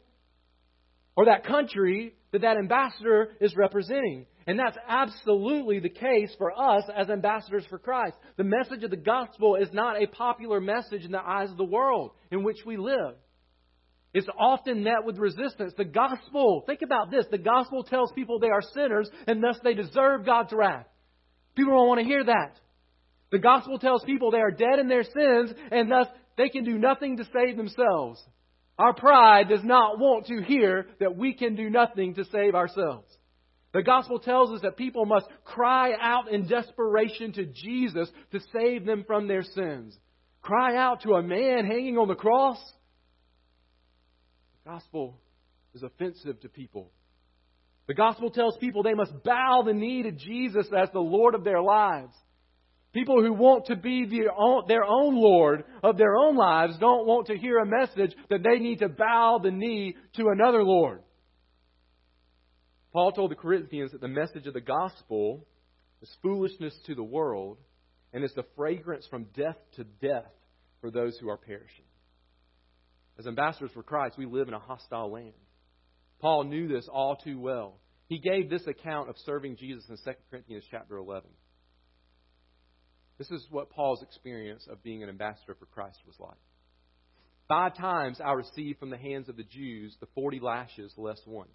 or 1.17 1.27
that 1.27 1.47
country 1.47 2.15
that 2.33 2.43
that 2.43 2.57
ambassador 2.59 3.31
is 3.41 3.57
representing. 3.57 4.27
And 4.49 4.59
that's 4.59 4.79
absolutely 4.89 5.79
the 5.79 5.91
case 5.91 6.35
for 6.39 6.59
us 6.59 6.85
as 6.97 7.11
ambassadors 7.11 7.67
for 7.69 7.79
Christ. 7.79 8.17
The 8.39 8.45
message 8.45 8.83
of 8.83 8.89
the 8.91 8.97
gospel 8.97 9.57
is 9.57 9.69
not 9.75 10.03
a 10.03 10.07
popular 10.07 10.59
message 10.59 11.05
in 11.05 11.13
the 11.13 11.21
eyes 11.21 11.51
of 11.51 11.59
the 11.59 11.65
world 11.65 12.13
in 12.31 12.43
which 12.43 12.57
we 12.65 12.79
live. 12.79 13.15
It's 14.15 14.27
often 14.39 14.83
met 14.83 15.05
with 15.05 15.19
resistance. 15.19 15.75
The 15.77 15.85
gospel, 15.85 16.63
think 16.67 16.81
about 16.81 17.11
this, 17.11 17.27
the 17.31 17.37
gospel 17.37 17.83
tells 17.85 18.11
people 18.13 18.39
they 18.39 18.49
are 18.49 18.63
sinners 18.63 19.11
and 19.27 19.45
thus 19.45 19.59
they 19.63 19.75
deserve 19.75 20.25
God's 20.25 20.55
wrath. 20.55 20.87
People 21.55 21.75
don't 21.75 21.89
want 21.89 22.01
to 22.01 22.07
hear 22.07 22.25
that. 22.25 22.59
The 23.31 23.41
gospel 23.41 23.79
tells 23.79 24.03
people 24.05 24.31
they 24.31 24.39
are 24.39 24.51
dead 24.51 24.79
in 24.79 24.89
their 24.89 25.05
sins 25.05 25.53
and 25.71 25.91
thus 25.91 26.07
they 26.39 26.49
can 26.49 26.65
do 26.65 26.79
nothing 26.79 27.19
to 27.19 27.29
save 27.35 27.59
themselves. 27.59 28.19
Our 28.79 28.95
pride 28.95 29.51
does 29.51 29.63
not 29.63 29.99
want 29.99 30.25
to 30.29 30.41
hear 30.41 30.87
that 31.01 31.19
we 31.19 31.35
can 31.35 31.55
do 31.55 31.69
nothing 31.69 32.15
to 32.15 32.25
save 32.33 32.55
ourselves. 32.55 33.18
The 33.73 33.83
gospel 33.83 34.19
tells 34.19 34.51
us 34.51 34.63
that 34.63 34.77
people 34.77 35.05
must 35.05 35.27
cry 35.45 35.93
out 36.01 36.31
in 36.33 36.47
desperation 36.49 37.33
to 37.35 37.45
Jesus 37.45 38.09
to 38.33 38.41
save 38.53 38.87
them 38.87 39.05
from 39.07 39.29
their 39.29 39.43
sins. 39.43 39.97
Cry 40.41 40.77
out 40.77 41.03
to 41.03 41.15
a 41.15 41.23
man 41.23 41.67
hanging 41.67 41.99
on 41.99 42.09
the 42.09 42.15
cross. 42.15 42.59
The 44.65 44.71
gospel 44.71 45.21
is 45.75 45.83
offensive 45.83 46.41
to 46.41 46.49
people. 46.49 46.91
The 47.89 47.95
gospel 47.95 48.31
tells 48.31 48.57
people 48.59 48.83
they 48.83 48.95
must 48.95 49.23
bow 49.23 49.63
the 49.65 49.75
knee 49.75 50.03
to 50.03 50.13
Jesus 50.13 50.67
as 50.77 50.91
the 50.93 51.01
Lord 51.01 51.35
of 51.35 51.45
their 51.45 51.63
lives. 51.63 52.15
People 52.93 53.23
who 53.23 53.35
want 53.35 53.67
to 53.67 53.77
be 53.77 54.07
their 54.07 54.33
own, 54.35 55.15
Lord 55.15 55.65
of 55.83 55.99
their 55.99 56.17
own 56.17 56.37
lives 56.37 56.79
don't 56.79 57.07
want 57.07 57.27
to 57.27 57.37
hear 57.37 57.59
a 57.59 57.67
message 57.67 58.15
that 58.31 58.43
they 58.43 58.59
need 58.59 58.79
to 58.79 58.89
bow 58.89 59.41
the 59.43 59.51
knee 59.51 59.97
to 60.17 60.29
another 60.29 60.63
Lord. 60.65 61.03
Paul 62.99 63.13
told 63.13 63.31
the 63.31 63.37
Corinthians 63.37 63.93
that 63.93 64.01
the 64.01 64.09
message 64.09 64.49
of 64.49 64.55
the 64.55 64.61
gospel 64.61 65.47
is 66.03 66.11
foolishness 66.21 66.77
to 66.87 66.97
the 66.97 67.05
world 67.05 67.59
and 68.13 68.25
is 68.25 68.35
the 68.35 68.45
fragrance 68.57 69.07
from 69.07 69.29
death 69.37 69.55
to 69.77 69.85
death 69.85 70.33
for 70.81 70.91
those 70.91 71.17
who 71.19 71.29
are 71.29 71.37
perishing. 71.37 71.85
As 73.17 73.29
ambassadors 73.29 73.71
for 73.73 73.85
Christ, 73.85 74.19
we 74.19 74.27
live 74.27 74.49
in 74.49 74.55
a 74.55 74.59
hostile 74.59 75.13
land. 75.13 75.35
Paul 76.21 76.43
knew 76.43 76.67
this 76.67 76.89
all 76.93 77.15
too 77.15 77.39
well. 77.39 77.79
He 78.09 78.19
gave 78.19 78.51
this 78.51 78.67
account 78.67 79.09
of 79.09 79.15
serving 79.25 79.59
Jesus 79.59 79.85
in 79.89 79.97
2 79.97 80.19
Corinthians 80.29 80.65
chapter 80.69 80.97
11. 80.97 81.31
This 83.17 83.31
is 83.31 83.47
what 83.49 83.71
Paul's 83.71 84.03
experience 84.03 84.67
of 84.69 84.83
being 84.83 85.05
an 85.05 85.09
ambassador 85.09 85.55
for 85.55 85.67
Christ 85.67 86.01
was 86.05 86.17
like. 86.19 86.35
Five 87.47 87.77
times 87.77 88.21
I 88.21 88.33
received 88.33 88.81
from 88.81 88.91
the 88.91 88.99
hands 88.99 89.29
of 89.29 89.37
the 89.37 89.45
Jews 89.45 89.97
the 90.01 90.09
40 90.17 90.41
lashes 90.41 90.93
less 90.97 91.21
one. 91.27 91.47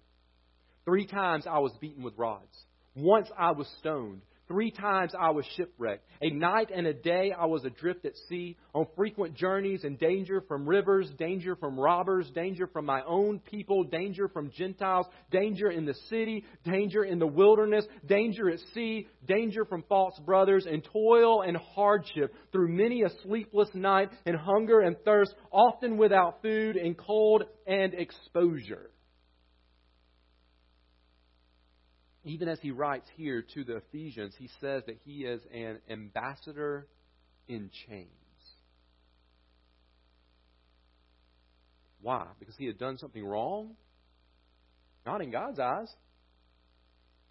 Three 0.84 1.06
times 1.06 1.46
I 1.46 1.58
was 1.60 1.72
beaten 1.80 2.02
with 2.02 2.18
rods. 2.18 2.64
Once 2.94 3.28
I 3.38 3.52
was 3.52 3.66
stoned. 3.78 4.20
Three 4.46 4.70
times 4.70 5.14
I 5.18 5.30
was 5.30 5.46
shipwrecked. 5.56 6.04
A 6.20 6.28
night 6.28 6.70
and 6.74 6.86
a 6.86 6.92
day 6.92 7.32
I 7.32 7.46
was 7.46 7.64
adrift 7.64 8.04
at 8.04 8.12
sea, 8.28 8.58
on 8.74 8.86
frequent 8.94 9.34
journeys 9.34 9.84
in 9.84 9.96
danger 9.96 10.42
from 10.46 10.68
rivers, 10.68 11.10
danger 11.18 11.56
from 11.56 11.80
robbers, 11.80 12.30
danger 12.34 12.66
from 12.66 12.84
my 12.84 13.02
own 13.06 13.38
people, 13.38 13.84
danger 13.84 14.28
from 14.28 14.50
Gentiles, 14.50 15.06
danger 15.30 15.70
in 15.70 15.86
the 15.86 15.94
city, 16.10 16.44
danger 16.62 17.04
in 17.04 17.18
the 17.18 17.26
wilderness, 17.26 17.86
danger 18.04 18.50
at 18.50 18.58
sea, 18.74 19.08
danger 19.26 19.64
from 19.64 19.82
false 19.88 20.18
brothers, 20.26 20.66
and 20.66 20.84
toil 20.92 21.40
and 21.40 21.56
hardship 21.56 22.34
through 22.52 22.68
many 22.68 23.02
a 23.02 23.08
sleepless 23.22 23.70
night, 23.72 24.10
and 24.26 24.36
hunger 24.36 24.80
and 24.80 24.96
thirst, 25.06 25.34
often 25.50 25.96
without 25.96 26.42
food, 26.42 26.76
and 26.76 26.98
cold 26.98 27.44
and 27.66 27.94
exposure. 27.94 28.90
Even 32.24 32.48
as 32.48 32.58
he 32.60 32.70
writes 32.70 33.06
here 33.16 33.44
to 33.54 33.64
the 33.64 33.76
Ephesians, 33.76 34.34
he 34.38 34.48
says 34.60 34.82
that 34.86 34.98
he 35.04 35.24
is 35.24 35.42
an 35.52 35.78
ambassador 35.90 36.86
in 37.46 37.70
chains. 37.86 38.08
Why? 42.00 42.26
Because 42.38 42.56
he 42.56 42.66
had 42.66 42.78
done 42.78 42.96
something 42.98 43.24
wrong? 43.24 43.76
Not 45.04 45.20
in 45.20 45.30
God's 45.30 45.58
eyes. 45.58 45.92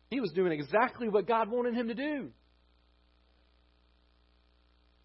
He 0.10 0.19
was 0.19 0.32
doing 0.32 0.51
exactly 0.51 1.10
what 1.10 1.27
God 1.27 1.49
wanted 1.49 1.73
him 1.73 1.88
to 1.88 1.95
do. 1.95 2.29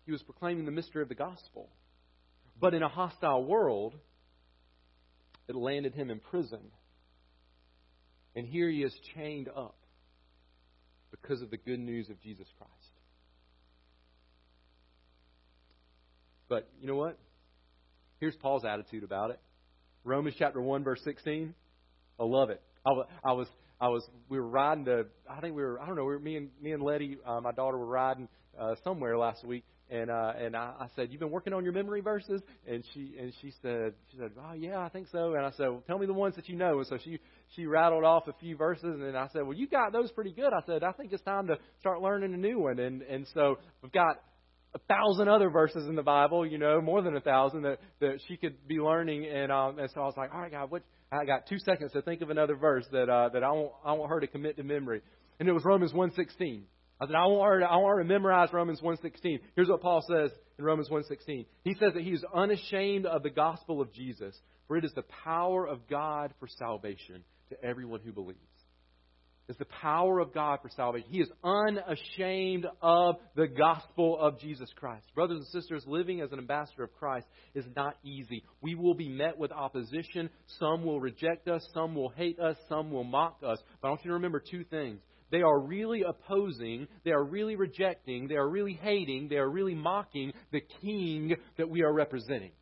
He 0.04 0.12
was 0.12 0.22
proclaiming 0.22 0.66
the 0.66 0.70
mystery 0.70 1.02
of 1.02 1.08
the 1.08 1.14
gospel. 1.14 1.70
But 2.60 2.74
in 2.74 2.82
a 2.82 2.88
hostile 2.88 3.44
world, 3.44 3.94
it 5.48 5.54
landed 5.54 5.94
him 5.94 6.10
in 6.10 6.20
prison. 6.20 6.60
And 8.36 8.46
here 8.46 8.68
he 8.68 8.82
is 8.82 8.94
chained 9.14 9.48
up 9.48 9.77
because 11.28 11.42
of 11.42 11.50
the 11.50 11.56
good 11.56 11.78
news 11.78 12.08
of 12.08 12.20
Jesus 12.22 12.46
Christ. 12.56 12.72
But 16.48 16.68
you 16.80 16.86
know 16.86 16.96
what? 16.96 17.18
Here's 18.18 18.34
Paul's 18.36 18.64
attitude 18.64 19.04
about 19.04 19.30
it. 19.30 19.40
Romans 20.04 20.36
chapter 20.38 20.60
1 20.62 20.84
verse 20.84 21.00
16. 21.04 21.54
I 22.18 22.24
love 22.24 22.48
it. 22.50 22.62
I, 22.86 22.90
I 23.24 23.32
was 23.32 23.46
I 23.80 23.88
was 23.88 24.08
we 24.28 24.40
were 24.40 24.48
riding 24.48 24.86
to 24.86 25.06
I 25.28 25.40
think 25.40 25.54
we 25.54 25.62
were 25.62 25.78
I 25.80 25.86
don't 25.86 25.96
know 25.96 26.04
we 26.04 26.14
were, 26.14 26.18
me 26.18 26.36
and 26.36 26.48
me 26.62 26.72
and 26.72 26.82
Letty 26.82 27.18
uh, 27.26 27.40
my 27.40 27.52
daughter 27.52 27.76
were 27.76 27.86
riding 27.86 28.28
uh, 28.58 28.74
somewhere 28.82 29.18
last 29.18 29.44
week 29.44 29.64
and 29.90 30.10
uh, 30.10 30.32
and 30.38 30.54
I, 30.54 30.72
I 30.80 30.86
said, 30.96 31.08
"You've 31.10 31.20
been 31.20 31.30
working 31.30 31.52
on 31.52 31.64
your 31.64 31.72
memory 31.72 32.00
verses?" 32.00 32.42
And 32.66 32.84
she 32.92 33.14
and 33.18 33.32
she 33.40 33.52
said, 33.62 33.94
"She 34.10 34.18
said, 34.18 34.32
oh 34.38 34.52
yeah, 34.52 34.80
I 34.80 34.88
think 34.90 35.08
so." 35.10 35.34
And 35.34 35.46
I 35.46 35.50
said, 35.52 35.68
well, 35.68 35.82
"Tell 35.86 35.98
me 35.98 36.06
the 36.06 36.12
ones 36.12 36.36
that 36.36 36.48
you 36.48 36.56
know." 36.56 36.78
And 36.78 36.86
so 36.86 36.98
she 37.02 37.18
she 37.54 37.66
rattled 37.66 38.04
off 38.04 38.28
a 38.28 38.32
few 38.34 38.56
verses, 38.56 38.84
and 38.84 39.02
then 39.02 39.16
I 39.16 39.28
said, 39.28 39.42
"Well, 39.42 39.56
you 39.56 39.66
got 39.68 39.92
those 39.92 40.10
pretty 40.12 40.32
good." 40.32 40.52
I 40.52 40.60
said, 40.66 40.82
"I 40.82 40.92
think 40.92 41.12
it's 41.12 41.22
time 41.22 41.46
to 41.48 41.58
start 41.80 42.00
learning 42.00 42.34
a 42.34 42.36
new 42.36 42.58
one." 42.58 42.78
And 42.78 43.02
and 43.02 43.26
so 43.34 43.58
we've 43.82 43.92
got 43.92 44.22
a 44.74 44.78
thousand 44.80 45.28
other 45.28 45.48
verses 45.48 45.88
in 45.88 45.94
the 45.94 46.02
Bible, 46.02 46.46
you 46.46 46.58
know, 46.58 46.80
more 46.80 47.02
than 47.02 47.16
a 47.16 47.20
thousand 47.20 47.62
that 47.62 47.78
that 48.00 48.20
she 48.28 48.36
could 48.36 48.66
be 48.68 48.76
learning. 48.76 49.26
And 49.26 49.50
um 49.50 49.78
and 49.78 49.90
so 49.90 50.02
I 50.02 50.04
was 50.04 50.16
like, 50.16 50.32
"All 50.32 50.40
right, 50.40 50.52
God, 50.52 50.70
what?" 50.70 50.82
I 51.10 51.24
got 51.24 51.46
two 51.46 51.58
seconds 51.58 51.92
to 51.92 52.02
think 52.02 52.20
of 52.20 52.28
another 52.28 52.54
verse 52.54 52.86
that 52.92 53.08
uh, 53.08 53.30
that 53.30 53.42
I 53.42 53.50
want 53.50 53.72
I 53.84 53.92
want 53.92 54.10
her 54.10 54.20
to 54.20 54.26
commit 54.26 54.56
to 54.58 54.62
memory, 54.62 55.00
and 55.40 55.48
it 55.48 55.52
was 55.52 55.64
Romans 55.64 55.94
one 55.94 56.12
sixteen. 56.12 56.64
I 57.00 57.06
said, 57.06 57.14
I 57.14 57.26
want 57.26 57.48
her 57.48 57.60
to, 57.60 57.66
I 57.66 57.76
want 57.76 57.98
her 57.98 58.02
to 58.02 58.08
memorize 58.08 58.52
Romans 58.52 58.80
1.16. 58.80 59.38
Here's 59.54 59.68
what 59.68 59.80
Paul 59.80 60.02
says 60.02 60.32
in 60.58 60.64
Romans 60.64 60.88
1.16. 60.88 61.46
He 61.62 61.74
says 61.74 61.92
that 61.94 62.02
he 62.02 62.10
is 62.10 62.24
unashamed 62.34 63.06
of 63.06 63.22
the 63.22 63.30
gospel 63.30 63.80
of 63.80 63.92
Jesus, 63.92 64.36
for 64.66 64.76
it 64.76 64.84
is 64.84 64.92
the 64.94 65.04
power 65.24 65.64
of 65.64 65.86
God 65.88 66.34
for 66.40 66.48
salvation 66.58 67.22
to 67.50 67.64
everyone 67.64 68.00
who 68.04 68.12
believes. 68.12 68.38
It's 69.48 69.58
the 69.58 69.64
power 69.64 70.20
of 70.20 70.34
God 70.34 70.58
for 70.60 70.68
salvation. 70.68 71.08
He 71.10 71.20
is 71.20 71.30
unashamed 71.42 72.66
of 72.82 73.16
the 73.34 73.46
gospel 73.46 74.18
of 74.18 74.38
Jesus 74.38 74.68
Christ. 74.76 75.06
Brothers 75.14 75.38
and 75.38 75.46
sisters, 75.46 75.84
living 75.86 76.20
as 76.20 76.32
an 76.32 76.38
ambassador 76.38 76.84
of 76.84 76.92
Christ 76.92 77.26
is 77.54 77.64
not 77.74 77.96
easy. 78.04 78.44
We 78.60 78.74
will 78.74 78.92
be 78.92 79.08
met 79.08 79.38
with 79.38 79.50
opposition. 79.50 80.28
Some 80.58 80.84
will 80.84 81.00
reject 81.00 81.48
us. 81.48 81.66
Some 81.72 81.94
will 81.94 82.10
hate 82.10 82.38
us. 82.38 82.56
Some 82.68 82.90
will 82.90 83.04
mock 83.04 83.38
us. 83.42 83.58
But 83.80 83.88
I 83.88 83.90
want 83.90 84.04
you 84.04 84.10
to 84.10 84.14
remember 84.14 84.42
two 84.50 84.64
things. 84.64 85.00
They 85.30 85.42
are 85.42 85.58
really 85.58 86.02
opposing, 86.02 86.88
they 87.04 87.10
are 87.10 87.22
really 87.22 87.54
rejecting, 87.54 88.28
they 88.28 88.36
are 88.36 88.48
really 88.48 88.72
hating, 88.72 89.28
they 89.28 89.36
are 89.36 89.48
really 89.48 89.74
mocking 89.74 90.32
the 90.52 90.62
king 90.80 91.36
that 91.58 91.68
we 91.68 91.82
are 91.82 91.92
representing. 91.92 92.52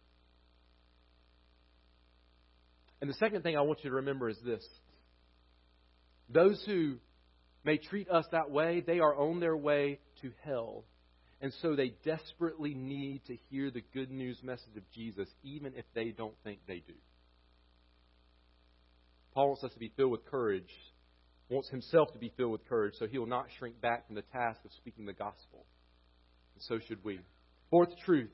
And 3.00 3.10
the 3.10 3.14
second 3.14 3.42
thing 3.42 3.56
I 3.56 3.60
want 3.62 3.84
you 3.84 3.90
to 3.90 3.96
remember 3.96 4.28
is 4.28 4.38
this 4.44 4.66
those 6.28 6.62
who 6.66 6.96
may 7.64 7.78
treat 7.78 8.10
us 8.10 8.24
that 8.32 8.50
way, 8.50 8.82
they 8.84 8.98
are 8.98 9.14
on 9.14 9.40
their 9.40 9.56
way 9.56 10.00
to 10.22 10.32
hell. 10.44 10.84
And 11.40 11.52
so 11.60 11.76
they 11.76 11.92
desperately 12.04 12.74
need 12.74 13.22
to 13.26 13.36
hear 13.50 13.70
the 13.70 13.82
good 13.92 14.10
news 14.10 14.38
message 14.42 14.76
of 14.76 14.90
Jesus, 14.92 15.28
even 15.42 15.74
if 15.76 15.84
they 15.94 16.06
don't 16.06 16.34
think 16.42 16.60
they 16.66 16.82
do. 16.86 16.94
Paul 19.34 19.48
wants 19.48 19.62
us 19.62 19.72
to 19.74 19.78
be 19.78 19.92
filled 19.96 20.12
with 20.12 20.24
courage 20.26 20.70
wants 21.48 21.68
himself 21.68 22.12
to 22.12 22.18
be 22.18 22.32
filled 22.36 22.52
with 22.52 22.68
courage, 22.68 22.94
so 22.98 23.06
he 23.06 23.18
will 23.18 23.26
not 23.26 23.46
shrink 23.58 23.80
back 23.80 24.06
from 24.06 24.16
the 24.16 24.22
task 24.22 24.60
of 24.64 24.72
speaking 24.72 25.06
the 25.06 25.12
gospel. 25.12 25.64
And 26.54 26.62
so 26.62 26.78
should 26.86 27.04
we. 27.04 27.20
Fourth 27.70 27.96
truth 28.04 28.30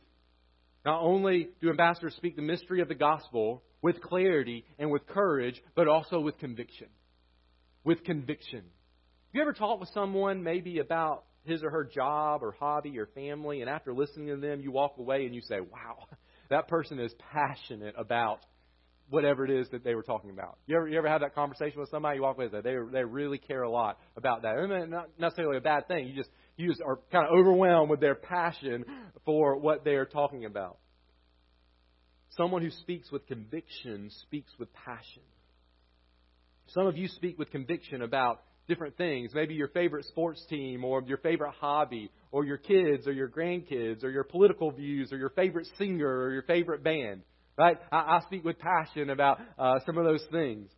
Not 0.84 1.00
only 1.02 1.48
do 1.60 1.70
ambassadors 1.70 2.14
speak 2.16 2.36
the 2.36 2.42
mystery 2.42 2.80
of 2.80 2.88
the 2.88 2.94
gospel 2.94 3.62
with 3.82 4.00
clarity 4.00 4.64
and 4.78 4.90
with 4.90 5.06
courage, 5.06 5.60
but 5.74 5.88
also 5.88 6.20
with 6.20 6.38
conviction. 6.38 6.88
With 7.84 8.04
conviction. 8.04 8.60
Have 8.60 9.34
you 9.34 9.42
ever 9.42 9.52
talked 9.52 9.80
with 9.80 9.90
someone 9.94 10.42
maybe 10.42 10.78
about 10.78 11.24
his 11.44 11.62
or 11.62 11.70
her 11.70 11.84
job 11.84 12.42
or 12.42 12.52
hobby 12.52 12.98
or 12.98 13.06
family, 13.06 13.60
and 13.60 13.70
after 13.70 13.92
listening 13.92 14.28
to 14.28 14.36
them, 14.36 14.60
you 14.60 14.70
walk 14.70 14.94
away 14.98 15.24
and 15.24 15.34
you 15.34 15.40
say, 15.42 15.60
wow, 15.60 16.06
that 16.50 16.68
person 16.68 16.98
is 16.98 17.12
passionate 17.32 17.94
about 17.98 18.40
whatever 19.08 19.44
it 19.44 19.50
is 19.50 19.68
that 19.70 19.84
they 19.84 19.94
were 19.94 20.02
talking 20.02 20.30
about. 20.30 20.58
You 20.66 20.76
ever, 20.76 20.88
you 20.88 20.96
ever 20.96 21.08
have 21.08 21.20
that 21.20 21.34
conversation 21.34 21.80
with 21.80 21.90
somebody? 21.90 22.16
You 22.16 22.22
walk 22.22 22.36
away 22.36 22.46
and 22.46 22.54
say, 22.54 22.60
they, 22.62 22.76
they 22.92 23.04
really 23.04 23.38
care 23.38 23.62
a 23.62 23.70
lot 23.70 23.98
about 24.16 24.42
that. 24.42 24.56
And 24.56 24.90
not 24.90 25.10
necessarily 25.18 25.58
a 25.58 25.60
bad 25.60 25.88
thing. 25.88 26.06
You 26.08 26.14
just, 26.14 26.30
you 26.56 26.68
just 26.68 26.82
are 26.82 26.98
kind 27.10 27.26
of 27.26 27.32
overwhelmed 27.38 27.90
with 27.90 28.00
their 28.00 28.14
passion 28.14 28.84
for 29.24 29.56
what 29.56 29.84
they 29.84 29.92
are 29.92 30.04
talking 30.04 30.44
about. 30.44 30.78
Someone 32.36 32.62
who 32.62 32.70
speaks 32.70 33.10
with 33.10 33.26
conviction 33.26 34.10
speaks 34.22 34.50
with 34.58 34.72
passion. 34.72 35.22
Some 36.68 36.86
of 36.86 36.96
you 36.96 37.08
speak 37.08 37.38
with 37.38 37.50
conviction 37.50 38.02
about 38.02 38.42
different 38.68 38.96
things. 38.96 39.32
Maybe 39.34 39.54
your 39.54 39.68
favorite 39.68 40.06
sports 40.06 40.42
team, 40.48 40.84
or 40.84 41.02
your 41.02 41.18
favorite 41.18 41.52
hobby, 41.60 42.10
or 42.30 42.44
your 42.44 42.56
kids, 42.56 43.06
or 43.06 43.12
your 43.12 43.28
grandkids, 43.28 44.04
or 44.04 44.10
your 44.10 44.24
political 44.24 44.70
views, 44.70 45.12
or 45.12 45.18
your 45.18 45.30
favorite 45.30 45.68
singer, 45.78 46.08
or 46.08 46.32
your 46.32 46.42
favorite 46.42 46.82
band. 46.82 47.22
Right? 47.58 47.76
I, 47.90 47.96
I 47.96 48.20
speak 48.26 48.44
with 48.44 48.58
passion 48.58 49.10
about 49.10 49.40
uh, 49.58 49.80
some 49.84 49.98
of 49.98 50.04
those 50.04 50.24
things. 50.30 50.70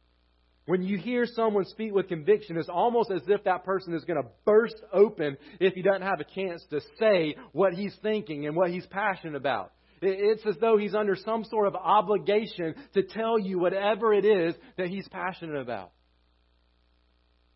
When 0.66 0.82
you 0.82 0.96
hear 0.96 1.26
someone 1.26 1.66
speak 1.66 1.92
with 1.92 2.08
conviction, 2.08 2.56
it's 2.56 2.70
almost 2.70 3.10
as 3.10 3.20
if 3.28 3.44
that 3.44 3.64
person 3.64 3.94
is 3.94 4.04
going 4.04 4.22
to 4.22 4.28
burst 4.46 4.76
open 4.92 5.36
if 5.60 5.74
he 5.74 5.82
doesn't 5.82 6.02
have 6.02 6.20
a 6.20 6.34
chance 6.34 6.64
to 6.70 6.80
say 6.98 7.36
what 7.52 7.74
he's 7.74 7.94
thinking 8.02 8.46
and 8.46 8.56
what 8.56 8.70
he's 8.70 8.86
passionate 8.86 9.36
about. 9.36 9.72
It's 10.00 10.44
as 10.46 10.56
though 10.60 10.76
he's 10.76 10.94
under 10.94 11.16
some 11.16 11.44
sort 11.44 11.66
of 11.66 11.76
obligation 11.76 12.74
to 12.94 13.02
tell 13.02 13.38
you 13.38 13.58
whatever 13.58 14.12
it 14.12 14.24
is 14.24 14.54
that 14.76 14.88
he's 14.88 15.06
passionate 15.08 15.60
about. 15.60 15.92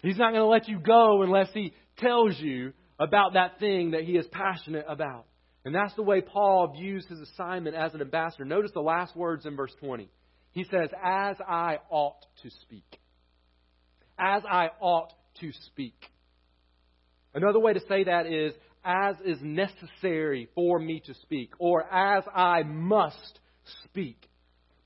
He's 0.02 0.18
not 0.18 0.30
going 0.30 0.42
to 0.42 0.46
let 0.46 0.68
you 0.68 0.78
go 0.78 1.22
unless 1.22 1.48
he 1.52 1.72
tells 1.98 2.38
you 2.38 2.72
about 2.98 3.34
that 3.34 3.58
thing 3.58 3.92
that 3.92 4.04
he 4.04 4.16
is 4.16 4.26
passionate 4.30 4.86
about. 4.88 5.26
And 5.64 5.74
that's 5.74 5.94
the 5.94 6.02
way 6.02 6.20
Paul 6.20 6.74
views 6.78 7.04
his 7.06 7.20
assignment 7.20 7.74
as 7.74 7.94
an 7.94 8.00
ambassador. 8.00 8.44
Notice 8.44 8.70
the 8.72 8.80
last 8.80 9.16
words 9.16 9.44
in 9.44 9.56
verse 9.56 9.74
20. 9.80 10.08
He 10.52 10.64
says, 10.64 10.88
As 11.02 11.36
I 11.46 11.78
ought 11.90 12.24
to 12.42 12.50
speak. 12.62 12.97
As 14.18 14.42
I 14.50 14.70
ought 14.81 15.12
to 15.40 15.52
speak. 15.66 15.94
Another 17.35 17.61
way 17.61 17.72
to 17.72 17.81
say 17.88 18.04
that 18.04 18.26
is, 18.26 18.52
as 18.85 19.16
is 19.24 19.38
necessary 19.42 20.48
for 20.54 20.78
me 20.78 21.00
to 21.07 21.14
speak, 21.14 21.52
or 21.59 21.85
as 21.92 22.24
I 22.35 22.62
must 22.62 23.40
speak. 23.85 24.28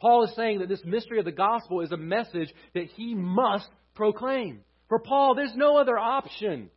Paul 0.00 0.24
is 0.24 0.34
saying 0.34 0.58
that 0.58 0.68
this 0.68 0.84
mystery 0.84 1.18
of 1.20 1.24
the 1.24 1.32
gospel 1.32 1.80
is 1.80 1.92
a 1.92 1.96
message 1.96 2.52
that 2.74 2.86
he 2.96 3.14
must 3.14 3.68
proclaim. 3.94 4.60
For 4.88 4.98
Paul, 4.98 5.34
there's 5.34 5.54
no 5.54 5.76
other 5.76 5.96
option. 5.96 6.70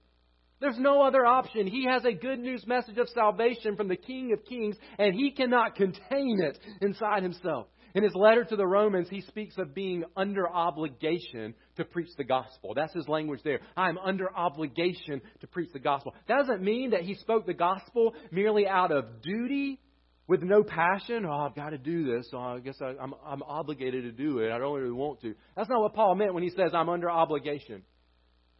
There's 0.62 0.78
no 0.78 1.02
other 1.02 1.26
option. 1.26 1.68
He 1.68 1.86
has 1.86 2.06
a 2.06 2.14
good 2.14 2.40
news 2.40 2.66
message 2.68 2.98
of 2.98 3.10
salvation 3.10 3.76
from 3.76 3.88
the 3.88 3.98
King 3.98 4.32
of 4.32 4.46
Kings, 4.46 4.78
and 4.98 5.14
he 5.14 5.32
cannot 5.32 5.76
contain 5.76 6.40
it 6.40 6.58
inside 6.82 7.24
himself. 7.24 7.68
In 7.96 8.04
his 8.04 8.14
letter 8.14 8.44
to 8.44 8.56
the 8.58 8.68
Romans, 8.68 9.08
he 9.10 9.22
speaks 9.22 9.58
of 9.58 9.74
being 9.74 10.04
under 10.18 10.48
obligation 10.48 11.56
to 11.78 11.86
preach 11.86 12.10
the 12.18 12.26
gospel. 12.26 12.74
That's 12.76 12.94
his 12.94 13.08
language 13.08 13.40
there. 13.46 13.62
I'm 13.78 13.98
under 13.98 14.36
obligation 14.36 15.22
to 15.40 15.48
preach 15.48 15.70
the 15.72 15.80
gospel. 15.80 16.14
That 16.28 16.40
doesn't 16.40 16.62
mean 16.62 16.90
that 16.90 17.04
he 17.04 17.16
spoke 17.16 17.46
the 17.46 17.54
gospel 17.54 18.14
merely 18.32 18.68
out 18.68 18.92
of 18.92 19.22
duty 19.22 19.80
with 20.28 20.44
no 20.44 20.62
passion. 20.62 21.26
Oh, 21.26 21.32
I've 21.32 21.56
got 21.56 21.70
to 21.70 21.78
do 21.78 22.18
this, 22.18 22.28
so 22.32 22.38
I 22.38 22.60
guess 22.60 22.76
I, 22.82 23.02
I'm, 23.02 23.14
I'm 23.26 23.42
obligated 23.44 24.04
to 24.04 24.12
do 24.12 24.40
it. 24.40 24.52
I 24.52 24.58
don't 24.58 24.78
really 24.78 24.92
want 24.92 25.22
to. 25.22 25.34
That's 25.56 25.70
not 25.70 25.80
what 25.80 25.94
Paul 25.94 26.16
meant 26.16 26.34
when 26.34 26.44
he 26.44 26.50
says 26.50 26.72
I'm 26.74 26.90
under 26.90 27.10
obligation. 27.10 27.84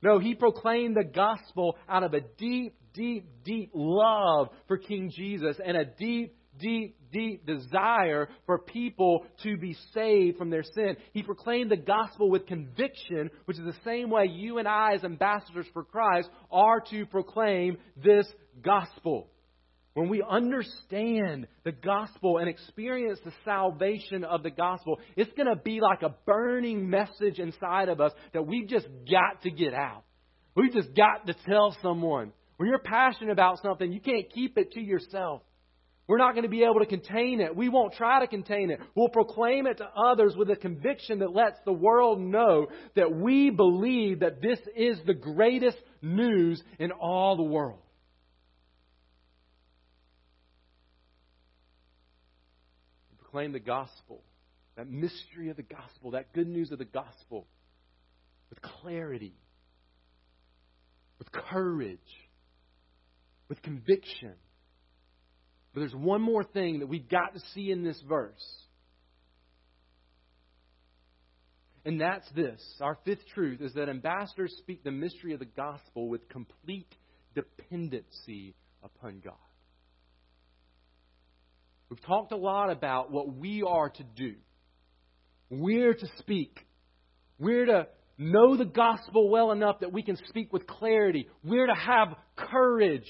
No, 0.02 0.18
he 0.20 0.34
proclaimed 0.34 0.96
the 0.96 1.04
gospel 1.04 1.78
out 1.90 2.04
of 2.04 2.14
a 2.14 2.22
deep, 2.22 2.78
deep, 2.94 3.44
deep 3.44 3.72
love 3.74 4.48
for 4.70 4.78
King 4.78 5.12
Jesus 5.14 5.58
and 5.64 5.76
a 5.76 5.84
deep, 5.84 6.38
deep, 6.60 6.98
deep 7.12 7.46
desire 7.46 8.30
for 8.46 8.60
people 8.60 9.26
to 9.44 9.58
be 9.58 9.76
saved 9.94 10.38
from 10.38 10.50
their 10.50 10.64
sin. 10.64 10.98
He 11.14 11.24
proclaimed 11.24 11.72
the 11.72 11.78
gospel 11.78 12.30
with 12.30 12.48
conviction, 12.48 13.30
which 13.46 13.58
is 13.58 13.66
the 13.66 13.80
same 13.84 14.10
way 14.10 14.26
you 14.26 14.58
and 14.58 14.68
I, 14.68 14.94
as 14.94 15.04
ambassadors 15.04 15.68
for 15.74 15.84
Christ, 15.84 16.30
are 16.52 16.82
to 16.92 17.06
proclaim 17.06 17.78
this 18.04 18.28
gospel. 18.64 19.30
When 19.96 20.10
we 20.10 20.22
understand 20.22 21.48
the 21.64 21.72
gospel 21.72 22.40
and 22.40 22.50
experience 22.50 23.20
the 23.24 23.32
salvation 23.46 24.26
of 24.26 24.44
the 24.44 24.50
gospel, 24.50 25.00
it's 25.16 25.32
going 25.38 25.48
to 25.48 25.56
be 25.56 25.80
like 25.80 26.02
a 26.02 26.14
burning 26.26 26.90
message 26.90 27.40
inside 27.40 27.88
of 27.88 28.02
us 28.02 28.12
that 28.34 28.46
we've 28.46 28.68
just 28.68 28.88
got 29.10 29.42
to 29.44 29.52
get 29.52 29.74
out. 29.74 30.04
We've 30.54 30.74
just 30.74 30.94
got 30.96 31.28
to 31.28 31.36
tell 31.48 31.78
someone. 31.82 32.34
When 32.58 32.68
you're 32.68 32.80
passionate 32.80 33.32
about 33.32 33.62
something, 33.62 33.92
you 33.92 34.02
can't 34.02 34.30
keep 34.34 34.58
it 34.58 34.74
to 34.74 34.82
yourself. 34.82 35.42
We're 36.08 36.20
not 36.20 36.34
going 36.34 36.44
to 36.44 36.50
be 36.50 36.64
able 36.64 36.80
to 36.80 36.86
contain 36.86 37.42
it. 37.42 37.56
We 37.56 37.68
won't 37.68 37.94
try 37.94 38.20
to 38.20 38.28
contain 38.28 38.70
it. 38.70 38.80
We'll 38.94 39.10
proclaim 39.10 39.66
it 39.66 39.78
to 39.78 39.86
others 39.86 40.36
with 40.38 40.52
a 40.52 40.56
conviction 40.56 41.20
that 41.20 41.34
lets 41.34 41.58
the 41.66 41.74
world 41.74 42.20
know 42.20 42.68
that 42.96 43.12
we 43.12 43.50
believe 43.50 44.20
that 44.20 44.40
this 44.40 44.60
is 44.76 45.00
the 45.08 45.16
greatest 45.16 45.78
news 46.04 46.62
in 46.78 46.92
all 46.92 47.36
the 47.36 47.44
world. 47.44 47.80
Proclaim 53.18 53.52
the 53.52 53.60
gospel, 53.60 54.22
that 54.78 54.88
mystery 54.88 55.50
of 55.50 55.58
the 55.58 55.64
gospel, 55.64 56.12
that 56.12 56.32
good 56.34 56.48
news 56.48 56.72
of 56.72 56.78
the 56.78 56.86
gospel, 56.86 57.48
with 58.52 58.62
clarity, 58.62 59.34
with 61.18 61.32
courage, 61.32 61.98
with 63.50 63.60
conviction. 63.64 64.34
But 65.76 65.82
there's 65.82 65.94
one 65.94 66.22
more 66.22 66.46
thing 66.46 66.80
that 66.80 66.88
we've 66.88 67.10
got 67.10 67.34
to 67.34 67.42
see 67.54 67.70
in 67.70 67.84
this 67.84 68.02
verse. 68.08 68.64
And 71.84 72.00
that's 72.00 72.28
this. 72.34 72.62
Our 72.80 72.98
fifth 73.04 73.28
truth 73.34 73.60
is 73.60 73.74
that 73.74 73.90
ambassadors 73.90 74.56
speak 74.60 74.86
the 74.86 74.92
mystery 74.92 75.34
of 75.34 75.40
the 75.40 75.46
gospel 75.46 76.08
with 76.08 76.30
complete 76.30 76.88
dependency 77.36 78.56
upon 78.82 79.20
God. 79.24 79.34
We've 81.90 82.02
talked 82.04 82.32
a 82.32 82.38
lot 82.38 82.72
about 82.72 83.12
what 83.12 83.36
we 83.36 83.62
are 83.62 83.90
to 83.90 84.04
do. 84.16 84.36
We're 85.50 85.94
to 85.94 86.08
speak. 86.20 86.58
We're 87.38 87.66
to 87.66 87.88
know 88.18 88.56
the 88.56 88.64
gospel 88.64 89.30
well 89.30 89.52
enough 89.52 89.82
that 89.82 89.92
we 89.92 90.04
can 90.04 90.16
speak 90.30 90.54
with 90.54 90.66
clarity. 90.68 91.28
We're 91.44 91.68
to 91.68 91.76
have 91.76 92.16
courage. 92.38 93.06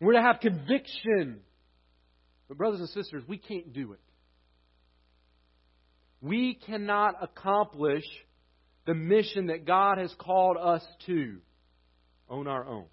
We're 0.00 0.12
to 0.12 0.22
have 0.22 0.40
conviction. 0.40 1.40
But, 2.48 2.56
brothers 2.56 2.80
and 2.80 2.88
sisters, 2.90 3.22
we 3.26 3.38
can't 3.38 3.72
do 3.72 3.92
it. 3.92 4.00
We 6.20 6.54
cannot 6.54 7.22
accomplish 7.22 8.04
the 8.86 8.94
mission 8.94 9.48
that 9.48 9.66
God 9.66 9.98
has 9.98 10.12
called 10.18 10.56
us 10.56 10.82
to 11.06 11.38
on 12.28 12.46
our 12.46 12.66
own. 12.66 12.86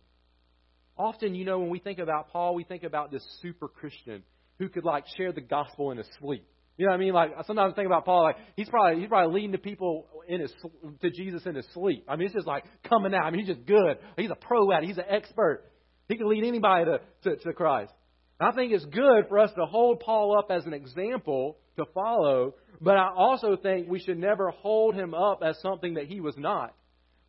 Often, 0.98 1.36
you 1.36 1.46
know, 1.46 1.60
when 1.60 1.70
we 1.70 1.80
think 1.80 2.00
about 2.00 2.32
Paul, 2.32 2.56
we 2.56 2.64
think 2.64 2.84
about 2.84 3.12
this 3.12 3.26
super 3.42 3.68
Christian 3.68 4.24
who 4.60 4.70
could 4.70 4.86
like 4.86 5.06
share 5.18 5.32
the 5.32 5.42
gospel 5.42 5.92
in 5.92 5.98
his 5.98 6.08
sleep. 6.20 6.46
You 6.78 6.86
know 6.86 6.92
what 6.92 6.98
I 6.98 7.00
mean? 7.00 7.14
Like 7.14 7.32
sometimes 7.48 7.74
I 7.74 7.76
think 7.76 7.86
about 7.86 8.06
Paul, 8.06 8.24
like 8.24 8.36
he's 8.56 8.70
probably 8.70 9.00
he's 9.00 9.10
probably 9.10 9.34
leading 9.34 9.54
to 9.54 9.58
people 9.58 10.08
in 10.28 10.42
his 10.42 10.54
to 11.02 11.10
Jesus 11.10 11.46
in 11.46 11.56
his 11.56 11.66
sleep. 11.74 12.06
I 12.08 12.16
mean, 12.16 12.28
it's 12.28 12.36
just 12.36 12.48
like 12.48 12.66
coming 12.88 13.14
out. 13.14 13.24
I 13.24 13.32
mean, 13.32 13.46
he's 13.46 13.56
just 13.56 13.66
good. 13.66 13.98
He's 14.18 14.32
a 14.32 14.36
pro 14.36 14.72
at 14.72 14.84
it. 14.84 14.88
He's 14.88 14.98
an 14.98 15.06
expert. 15.10 15.64
He 16.08 16.18
can 16.18 16.30
lead 16.30 16.44
anybody 16.44 16.86
to, 16.86 17.00
to, 17.24 17.36
to 17.44 17.54
Christ. 17.54 17.94
I 18.40 18.52
think 18.52 18.74
it's 18.74 18.86
good 18.86 19.28
for 19.30 19.40
us 19.40 19.52
to 19.56 19.66
hold 19.66 20.02
Paul 20.02 20.38
up 20.38 20.52
as 20.52 20.66
an 20.66 20.74
example 20.74 21.58
to 21.78 21.86
follow, 21.94 22.56
but 22.82 22.98
I 22.98 23.10
also 23.16 23.56
think 23.56 23.88
we 23.90 24.00
should 24.00 24.18
never 24.18 24.50
hold 24.50 24.96
him 24.96 25.14
up 25.14 25.42
as 25.44 25.60
something 25.62 25.96
that 25.96 26.08
he 26.08 26.20
was 26.20 26.36
not. 26.38 26.74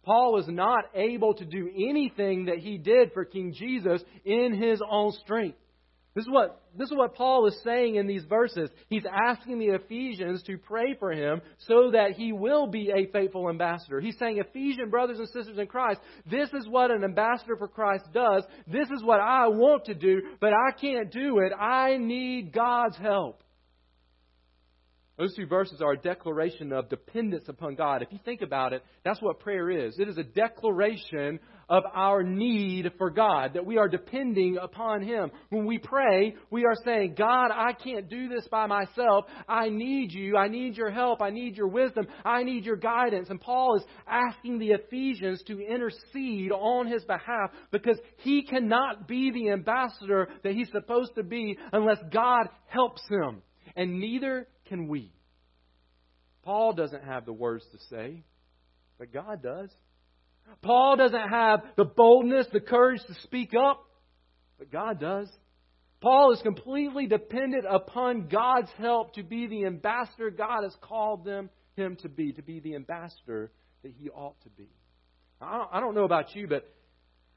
Paul 0.04 0.32
was 0.32 0.46
not 0.48 0.84
able 0.94 1.34
to 1.34 1.44
do 1.44 1.68
anything 1.74 2.46
that 2.46 2.58
he 2.58 2.78
did 2.78 3.12
for 3.12 3.24
King 3.24 3.54
Jesus 3.56 4.02
in 4.24 4.54
his 4.54 4.80
own 4.88 5.12
strength. 5.24 5.58
This 6.16 6.24
is 6.24 6.30
what 6.30 6.62
this 6.74 6.88
is 6.88 6.96
what 6.96 7.14
Paul 7.14 7.46
is 7.46 7.58
saying 7.62 7.96
in 7.96 8.06
these 8.06 8.24
verses. 8.24 8.70
He's 8.88 9.04
asking 9.04 9.58
the 9.58 9.74
Ephesians 9.74 10.42
to 10.44 10.56
pray 10.56 10.96
for 10.98 11.12
him 11.12 11.42
so 11.68 11.90
that 11.92 12.12
he 12.12 12.32
will 12.32 12.66
be 12.66 12.90
a 12.90 13.10
faithful 13.12 13.50
ambassador. 13.50 14.00
He's 14.00 14.18
saying, 14.18 14.38
Ephesian 14.38 14.88
brothers 14.88 15.18
and 15.18 15.28
sisters 15.28 15.58
in 15.58 15.66
Christ, 15.66 16.00
this 16.30 16.48
is 16.54 16.66
what 16.68 16.90
an 16.90 17.04
ambassador 17.04 17.56
for 17.58 17.68
Christ 17.68 18.04
does. 18.14 18.44
This 18.66 18.88
is 18.96 19.04
what 19.04 19.20
I 19.20 19.48
want 19.48 19.84
to 19.86 19.94
do, 19.94 20.22
but 20.40 20.54
I 20.54 20.72
can't 20.80 21.12
do 21.12 21.40
it. 21.40 21.52
I 21.52 21.98
need 21.98 22.50
God's 22.50 22.96
help. 22.96 23.42
Those 25.18 25.34
two 25.34 25.46
verses 25.46 25.80
are 25.82 25.92
a 25.92 25.98
declaration 25.98 26.72
of 26.72 26.88
dependence 26.88 27.48
upon 27.48 27.74
God. 27.74 28.02
If 28.02 28.12
you 28.12 28.18
think 28.24 28.40
about 28.42 28.72
it, 28.72 28.82
that's 29.04 29.20
what 29.20 29.40
prayer 29.40 29.70
is. 29.70 29.98
It 29.98 30.08
is 30.08 30.18
a 30.18 30.22
declaration 30.22 31.40
of 31.68 31.82
our 31.94 32.22
need 32.22 32.92
for 32.96 33.10
God, 33.10 33.54
that 33.54 33.66
we 33.66 33.76
are 33.76 33.88
depending 33.88 34.56
upon 34.60 35.02
Him. 35.02 35.30
When 35.50 35.66
we 35.66 35.78
pray, 35.78 36.34
we 36.50 36.64
are 36.64 36.76
saying, 36.84 37.14
God, 37.18 37.50
I 37.52 37.72
can't 37.72 38.08
do 38.08 38.28
this 38.28 38.46
by 38.48 38.66
myself. 38.66 39.24
I 39.48 39.68
need 39.68 40.12
you. 40.12 40.36
I 40.36 40.48
need 40.48 40.76
your 40.76 40.90
help. 40.90 41.20
I 41.20 41.30
need 41.30 41.56
your 41.56 41.68
wisdom. 41.68 42.06
I 42.24 42.44
need 42.44 42.64
your 42.64 42.76
guidance. 42.76 43.28
And 43.30 43.40
Paul 43.40 43.76
is 43.76 43.84
asking 44.06 44.58
the 44.58 44.72
Ephesians 44.72 45.42
to 45.48 45.60
intercede 45.60 46.52
on 46.52 46.86
his 46.86 47.04
behalf 47.04 47.50
because 47.72 47.98
he 48.18 48.44
cannot 48.44 49.08
be 49.08 49.32
the 49.32 49.50
ambassador 49.50 50.28
that 50.44 50.54
he's 50.54 50.70
supposed 50.70 51.14
to 51.16 51.24
be 51.24 51.58
unless 51.72 51.98
God 52.12 52.48
helps 52.68 53.02
him. 53.08 53.42
And 53.74 53.98
neither 53.98 54.46
can 54.68 54.88
we. 54.88 55.12
Paul 56.42 56.74
doesn't 56.74 57.02
have 57.02 57.26
the 57.26 57.32
words 57.32 57.64
to 57.72 57.78
say, 57.90 58.22
but 58.98 59.12
God 59.12 59.42
does. 59.42 59.70
Paul 60.62 60.96
doesn't 60.96 61.28
have 61.28 61.60
the 61.76 61.84
boldness, 61.84 62.46
the 62.52 62.60
courage 62.60 63.00
to 63.06 63.14
speak 63.22 63.52
up, 63.54 63.84
but 64.58 64.70
God 64.70 65.00
does. 65.00 65.28
Paul 66.00 66.32
is 66.32 66.42
completely 66.42 67.06
dependent 67.06 67.64
upon 67.68 68.28
God's 68.28 68.70
help 68.78 69.14
to 69.14 69.22
be 69.22 69.46
the 69.46 69.64
ambassador 69.64 70.30
God 70.30 70.62
has 70.62 70.74
called 70.80 71.24
them, 71.24 71.50
him 71.76 71.96
to 72.02 72.08
be, 72.08 72.32
to 72.32 72.42
be 72.42 72.60
the 72.60 72.74
ambassador 72.74 73.50
that 73.82 73.92
he 73.98 74.10
ought 74.10 74.40
to 74.42 74.50
be. 74.50 74.68
I 75.40 75.80
don't, 75.80 75.94
know 75.94 76.04
about 76.04 76.34
you, 76.34 76.46
but 76.48 76.66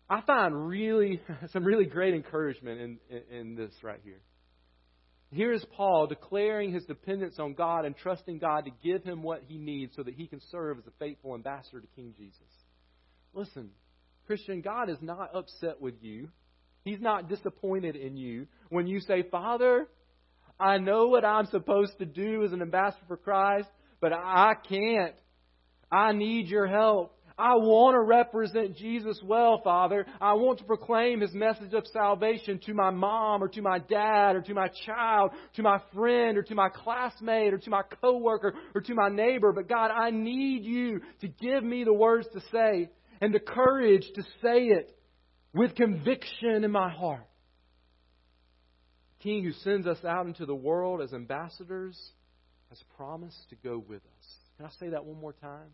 I 0.09 0.21
find 0.21 0.67
really 0.67 1.21
some 1.51 1.63
really 1.63 1.85
great 1.85 2.13
encouragement 2.13 2.99
in, 3.09 3.21
in 3.31 3.55
this 3.55 3.73
right 3.83 3.99
here. 4.03 4.21
Here 5.31 5.53
is 5.53 5.63
Paul 5.75 6.07
declaring 6.07 6.73
his 6.73 6.85
dependence 6.85 7.37
on 7.39 7.53
God 7.53 7.85
and 7.85 7.95
trusting 7.95 8.39
God 8.39 8.65
to 8.65 8.71
give 8.83 9.03
him 9.03 9.21
what 9.21 9.43
he 9.47 9.57
needs 9.57 9.95
so 9.95 10.01
that 10.03 10.15
he 10.15 10.25
can 10.27 10.41
serve 10.51 10.79
as 10.79 10.87
a 10.87 10.91
faithful 10.97 11.35
ambassador 11.35 11.81
to 11.81 11.87
King 11.95 12.15
Jesus. 12.17 12.39
Listen, 13.33 13.69
Christian, 14.27 14.61
God 14.61 14.89
is 14.89 14.97
not 15.01 15.35
upset 15.35 15.81
with 15.81 15.95
you. 16.01 16.29
He's 16.83 16.99
not 16.99 17.29
disappointed 17.29 17.95
in 17.95 18.17
you 18.17 18.47
when 18.69 18.87
you 18.87 18.99
say, 18.99 19.23
Father, 19.23 19.87
I 20.59 20.77
know 20.77 21.07
what 21.07 21.23
I'm 21.23 21.45
supposed 21.47 21.97
to 21.99 22.05
do 22.05 22.43
as 22.43 22.51
an 22.51 22.61
ambassador 22.61 23.05
for 23.07 23.17
Christ, 23.17 23.69
but 24.01 24.13
I 24.13 24.53
can't. 24.67 25.15
I 25.91 26.11
need 26.11 26.47
your 26.47 26.67
help. 26.67 27.15
I 27.39 27.55
want 27.55 27.95
to 27.95 28.01
represent 28.01 28.75
Jesus 28.75 29.17
well, 29.23 29.61
Father. 29.63 30.05
I 30.19 30.33
want 30.33 30.59
to 30.59 30.65
proclaim 30.65 31.21
His 31.21 31.33
message 31.33 31.73
of 31.73 31.87
salvation 31.87 32.59
to 32.65 32.73
my 32.73 32.89
mom 32.89 33.41
or 33.41 33.47
to 33.47 33.61
my 33.61 33.79
dad 33.79 34.35
or 34.35 34.41
to 34.41 34.53
my 34.53 34.67
child, 34.85 35.31
to 35.55 35.63
my 35.63 35.79
friend 35.93 36.37
or 36.37 36.43
to 36.43 36.55
my 36.55 36.67
classmate 36.67 37.53
or 37.53 37.57
to 37.57 37.69
my 37.69 37.81
coworker 38.01 38.53
or 38.75 38.81
to 38.81 38.93
my 38.93 39.07
neighbor. 39.07 39.53
But 39.53 39.69
God, 39.69 39.89
I 39.89 40.11
need 40.11 40.65
you 40.65 40.99
to 41.21 41.29
give 41.29 41.63
me 41.63 41.85
the 41.85 41.93
words 41.93 42.27
to 42.33 42.41
say 42.51 42.89
and 43.21 43.33
the 43.33 43.39
courage 43.39 44.05
to 44.15 44.21
say 44.41 44.67
it 44.67 44.95
with 45.53 45.75
conviction 45.75 46.63
in 46.63 46.71
my 46.71 46.89
heart. 46.89 47.27
The 49.17 49.23
King 49.23 49.43
who 49.43 49.51
sends 49.51 49.87
us 49.87 50.03
out 50.05 50.27
into 50.27 50.45
the 50.45 50.55
world 50.55 51.01
as 51.01 51.13
ambassadors 51.13 51.97
has 52.69 52.81
promised 52.95 53.49
to 53.49 53.55
go 53.55 53.83
with 53.85 54.01
us. 54.01 54.27
Can 54.57 54.65
I 54.65 54.69
say 54.79 54.89
that 54.89 55.05
one 55.05 55.19
more 55.19 55.33
time? 55.33 55.69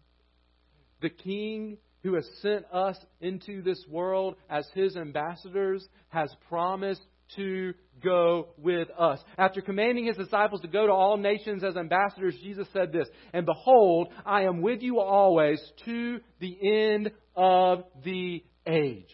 the 1.01 1.09
King 1.09 1.77
who 2.03 2.15
has 2.15 2.27
sent 2.41 2.65
us 2.71 2.97
into 3.19 3.61
this 3.61 3.83
world 3.89 4.35
as 4.49 4.67
his 4.73 4.95
ambassadors 4.95 5.87
has 6.09 6.33
promised 6.49 7.01
to 7.35 7.73
go 8.03 8.49
with 8.57 8.87
us. 8.97 9.19
After 9.37 9.61
commanding 9.61 10.05
his 10.05 10.17
disciples 10.17 10.61
to 10.61 10.67
go 10.67 10.85
to 10.85 10.93
all 10.93 11.17
nations 11.17 11.63
as 11.63 11.75
ambassadors, 11.75 12.35
Jesus 12.43 12.67
said 12.71 12.91
this, 12.91 13.07
And 13.33 13.45
behold, 13.45 14.09
I 14.25 14.43
am 14.43 14.61
with 14.61 14.81
you 14.81 14.99
always 14.99 15.59
to 15.85 16.19
the 16.39 16.57
end 16.61 17.11
of 17.35 17.83
the 18.03 18.43
age. 18.65 19.09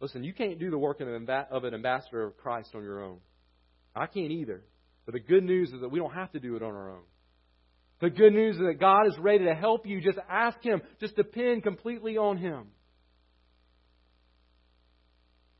Listen, 0.00 0.24
you 0.24 0.34
can't 0.34 0.58
do 0.58 0.70
the 0.70 0.78
work 0.78 1.00
of 1.00 1.08
an 1.08 1.74
ambassador 1.74 2.24
of 2.24 2.36
Christ 2.36 2.70
on 2.74 2.82
your 2.82 3.02
own. 3.02 3.18
I 3.94 4.06
can't 4.06 4.30
either. 4.30 4.62
But 5.04 5.14
the 5.14 5.20
good 5.20 5.44
news 5.44 5.72
is 5.72 5.80
that 5.80 5.90
we 5.90 5.98
don't 5.98 6.12
have 6.12 6.32
to 6.32 6.40
do 6.40 6.56
it 6.56 6.62
on 6.62 6.74
our 6.74 6.90
own. 6.90 7.04
The 8.00 8.10
good 8.10 8.34
news 8.34 8.56
is 8.56 8.62
that 8.62 8.78
God 8.78 9.06
is 9.06 9.16
ready 9.18 9.44
to 9.46 9.54
help 9.54 9.86
you. 9.86 10.02
Just 10.02 10.18
ask 10.28 10.62
Him. 10.62 10.82
Just 11.00 11.16
depend 11.16 11.62
completely 11.62 12.18
on 12.18 12.36
Him. 12.36 12.66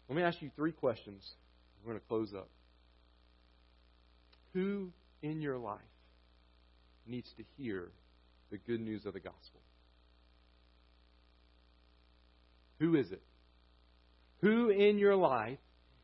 Let 0.09 0.17
me 0.17 0.23
ask 0.23 0.43
you 0.43 0.51
three 0.55 0.73
questions. 0.73 1.25
We're 1.83 1.93
going 1.93 2.01
to 2.01 2.07
close 2.07 2.35
up. 2.35 2.51
Who 4.53 4.91
in 5.23 5.41
your 5.41 5.57
life 5.57 5.81
needs 7.07 7.33
to 7.39 7.45
hear 7.57 7.91
the 8.51 8.59
good 8.59 8.81
news 8.81 9.07
of 9.07 9.15
the 9.15 9.21
gospel? 9.21 9.61
Who 12.79 12.97
is 12.97 13.11
it? 13.11 13.23
Who 14.41 14.71
in 14.71 14.99
your 14.99 15.17
life 15.17 15.59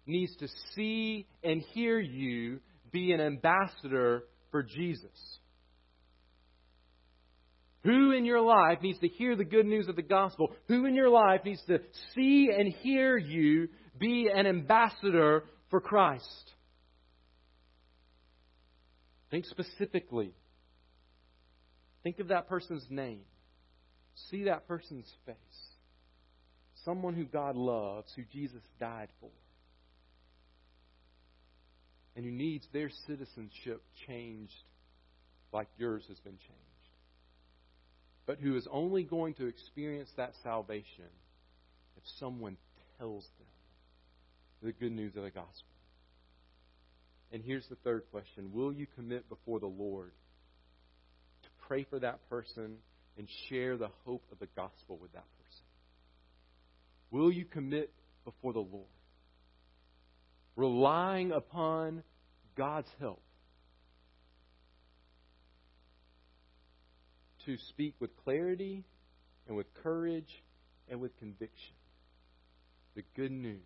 needs 0.06 0.35
to 0.37 0.48
see 0.74 1.26
and 1.42 1.62
hear 1.72 1.98
you 1.98 2.61
be 2.90 3.12
an 3.12 3.20
ambassador 3.20 4.24
for 4.50 4.62
Jesus? 4.62 5.38
Who 7.85 8.12
in 8.12 8.24
your 8.24 8.40
life 8.40 8.78
needs 8.80 9.00
to 9.00 9.08
hear 9.08 9.35
the 9.35 9.44
good 9.44 9.66
news 9.66 9.88
of 9.88 9.96
the 9.96 10.02
gospel? 10.02 10.52
Who 10.68 10.87
in 10.87 10.94
your 10.94 11.08
life 11.08 11.40
needs 11.44 11.62
to 11.66 11.80
see 12.14 12.48
and 12.56 12.72
hear 12.72 13.16
you 13.16 13.68
be 13.98 14.30
an 14.32 14.46
ambassador 14.46 15.44
for 15.68 15.80
Christ? 15.80 16.52
Think 19.30 19.46
specifically. 19.46 20.32
Think 22.04 22.20
of 22.20 22.28
that 22.28 22.48
person's 22.48 22.87
name. 22.88 23.22
See 24.30 24.44
that 24.44 24.68
person's 24.68 25.11
face. 25.26 25.37
Someone 26.85 27.14
who 27.14 27.25
God 27.25 27.57
loves, 27.57 28.12
who 28.16 28.23
Jesus 28.33 28.62
died 28.81 29.09
for. 29.21 29.31
And 32.14 32.25
who 32.25 32.31
needs 32.31 32.66
their 32.73 32.90
citizenship 33.07 33.83
changed 34.07 34.53
like 35.53 35.68
yours 35.79 36.05
has 36.09 36.18
been 36.21 36.37
changed 36.38 36.73
but 38.27 38.38
who 38.38 38.57
is 38.57 38.66
only 38.71 39.03
going 39.03 39.35
to 39.35 39.47
experience 39.47 40.11
that 40.16 40.33
salvation 40.42 41.11
if 41.97 42.03
someone 42.18 42.57
tells 42.99 43.25
them 43.25 43.47
the 44.62 44.73
good 44.73 44.92
news 44.92 45.16
of 45.16 45.25
the 45.25 45.31
gospel. 45.31 45.68
And 47.33 47.42
here's 47.42 47.66
the 47.68 47.77
third 47.77 48.05
question 48.11 48.53
Will 48.53 48.73
you 48.73 48.87
commit 48.95 49.29
before 49.29 49.59
the 49.59 49.66
Lord 49.66 50.12
to 51.42 51.49
pray 51.66 51.85
for 51.85 51.99
that 51.99 52.29
person 52.29 52.77
and 53.18 53.29
share 53.49 53.77
the 53.77 53.90
hope 54.05 54.23
of 54.31 54.38
the 54.38 54.49
gospel 54.55 54.99
with 55.01 55.12
that 55.12 55.25
person? 55.38 55.41
Will 57.12 57.31
you 57.31 57.44
commit 57.44 57.92
before 58.25 58.53
the 58.53 58.59
Lord, 58.59 58.87
relying 60.57 61.31
upon 61.31 62.03
God's 62.57 62.88
help 62.98 63.22
to 67.46 67.57
speak 67.68 67.94
with 68.01 68.11
clarity 68.25 68.85
and 69.46 69.57
with 69.57 69.66
courage 69.83 70.42
and 70.88 71.01
with 71.01 71.16
conviction. 71.18 71.75
The 72.94 73.03
good 73.16 73.33
news 73.33 73.59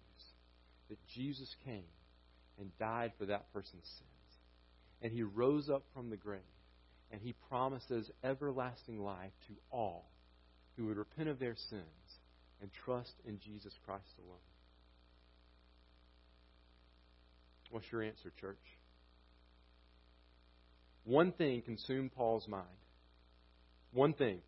that 0.88 0.98
Jesus 1.14 1.54
came 1.64 1.84
and 2.58 2.76
died 2.78 3.12
for 3.18 3.26
that 3.26 3.52
person's 3.52 3.84
sins. 3.84 4.10
And 5.02 5.12
he 5.12 5.22
rose 5.22 5.68
up 5.68 5.84
from 5.92 6.10
the 6.10 6.16
grave. 6.16 6.40
And 7.10 7.20
he 7.20 7.34
promises 7.48 8.10
everlasting 8.24 8.98
life 8.98 9.32
to 9.48 9.54
all 9.70 10.10
who 10.76 10.86
would 10.86 10.96
repent 10.96 11.28
of 11.28 11.38
their 11.38 11.56
sins 11.70 11.82
and 12.60 12.70
trust 12.84 13.14
in 13.26 13.38
Jesus 13.38 13.72
Christ 13.84 14.14
alone. 14.18 14.38
What's 17.70 17.86
your 17.90 18.02
answer, 18.02 18.32
church? 18.40 18.56
One 21.04 21.32
thing 21.32 21.62
consumed 21.62 22.12
Paul's 22.14 22.48
mind 22.48 22.66
one 23.96 24.12
thing. 24.12 24.40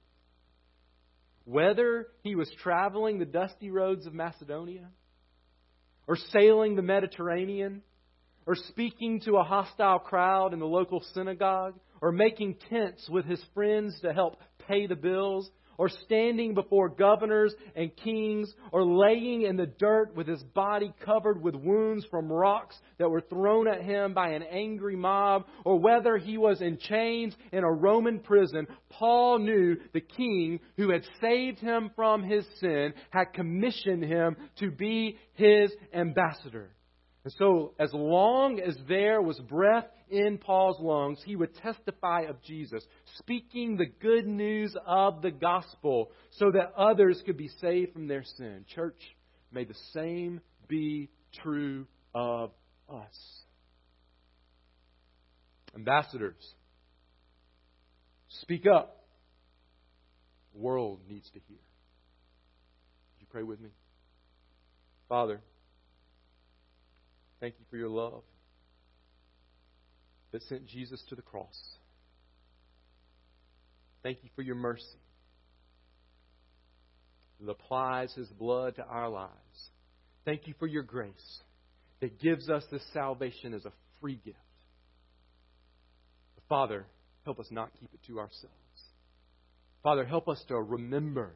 Whether 1.44 2.09
he 2.23 2.35
was 2.35 2.51
traveling 2.62 3.18
the 3.18 3.25
dusty 3.25 3.71
roads 3.71 4.07
of 4.07 4.12
Macedonia, 4.12 4.88
or 6.07 6.16
sailing 6.16 6.77
the 6.77 6.83
Mediterranean, 6.83 7.83
or 8.47 8.55
speaking 8.55 9.21
to 9.21 9.37
a 9.37 9.42
hostile 9.42 9.99
crowd 9.99 10.53
in 10.53 10.59
the 10.59 10.66
local 10.66 11.03
synagogue, 11.14 11.74
or 12.01 12.12
making 12.12 12.57
tents 12.70 13.09
with 13.09 13.24
his 13.24 13.43
friends 13.55 13.99
to 14.03 14.12
help 14.12 14.37
pay 14.68 14.87
the 14.87 14.95
bills, 14.95 15.51
or 15.79 15.89
standing 15.89 16.53
before 16.53 16.89
governors 16.89 17.55
and 17.74 17.95
kings, 17.97 18.53
or 18.72 18.85
laying 18.85 19.43
in 19.43 19.57
the 19.57 19.66
dirt 19.66 20.14
with 20.14 20.26
his 20.26 20.43
body 20.43 20.93
covered 21.05 21.41
with 21.41 21.55
wounds 21.55 22.05
from 22.11 22.31
rocks 22.31 22.76
that 22.99 23.09
were 23.09 23.20
thrown 23.22 23.68
at 23.68 23.83
him 23.83 24.12
by 24.12 24.31
an 24.31 24.43
angry 24.43 24.97
mob, 24.97 25.47
or 25.64 25.79
whether 25.79 26.18
he 26.18 26.37
was 26.37 26.61
in 26.61 26.76
chains 26.79 27.35
in 27.53 27.64
a 27.64 27.72
Roman 27.72 28.18
prison, 28.18 28.66
Paul 28.91 29.39
knew 29.39 29.76
the 29.93 30.01
king 30.01 30.61
who 30.76 30.91
had 30.91 31.05
saved 31.20 31.61
him 31.61 31.91
from 31.95 32.22
his 32.22 32.45
sin 32.61 32.93
had 33.11 33.33
commissioned 33.33 34.05
him 34.05 34.37
to 34.59 34.70
be 34.70 35.16
his 35.35 35.70
ambassador. 35.95 36.70
And 37.29 37.35
so, 37.39 37.74
as 37.79 37.91
long 37.93 38.59
as 38.59 38.74
there 38.89 39.20
was 39.20 39.39
breath 39.41 39.85
in 40.09 40.39
Paul's 40.39 40.81
lungs, 40.81 41.20
he 41.26 41.37
would 41.37 41.55
testify 41.57 42.22
of 42.22 42.43
Jesus, 42.43 42.83
speaking 43.18 43.76
the 43.76 43.85
good 43.85 44.26
news 44.26 44.74
of 44.87 45.20
the 45.20 45.31
gospel 45.31 46.11
so 46.39 46.51
that 46.51 46.72
others 46.74 47.22
could 47.26 47.37
be 47.37 47.51
saved 47.61 47.93
from 47.93 48.09
their 48.09 48.24
sin. 48.39 48.64
Church, 48.74 48.97
may 49.53 49.64
the 49.64 49.76
same 49.93 50.41
be 50.68 51.11
true 51.43 51.87
of 52.14 52.53
us. 52.89 53.43
Ambassadors, 55.74 56.55
speak 58.41 58.64
up. 58.66 59.05
The 60.55 60.61
world 60.61 61.01
needs 61.07 61.29
to 61.35 61.41
hear. 61.47 61.59
Would 61.59 63.20
you 63.20 63.26
pray 63.31 63.43
with 63.43 63.61
me? 63.61 63.68
Father, 65.11 65.43
thank 67.41 67.55
you 67.59 67.64
for 67.70 67.76
your 67.76 67.89
love 67.89 68.22
that 70.32 70.43
sent 70.45 70.66
Jesus 70.66 71.03
to 71.09 71.14
the 71.14 71.22
cross. 71.22 71.59
Thank 74.03 74.18
you 74.22 74.30
for 74.36 74.43
your 74.43 74.55
mercy 74.55 74.84
that 77.41 77.51
applies 77.51 78.12
his 78.14 78.28
blood 78.28 78.76
to 78.76 78.84
our 78.84 79.09
lives. 79.09 79.30
Thank 80.24 80.47
you 80.47 80.55
for 80.59 80.66
your 80.66 80.82
grace 80.82 81.41
that 82.01 82.20
gives 82.20 82.49
us 82.49 82.64
this 82.70 82.82
salvation 82.93 83.55
as 83.55 83.64
a 83.64 83.72
free 84.01 84.20
gift. 84.24 84.39
Father, 86.49 86.86
help 87.24 87.39
us 87.41 87.49
not 87.51 87.70
keep 87.78 87.93
it 87.93 88.01
to 88.07 88.18
ourselves. 88.18 88.55
Father, 89.82 90.05
help 90.05 90.28
us 90.28 90.43
to 90.49 90.57
remember 90.57 91.34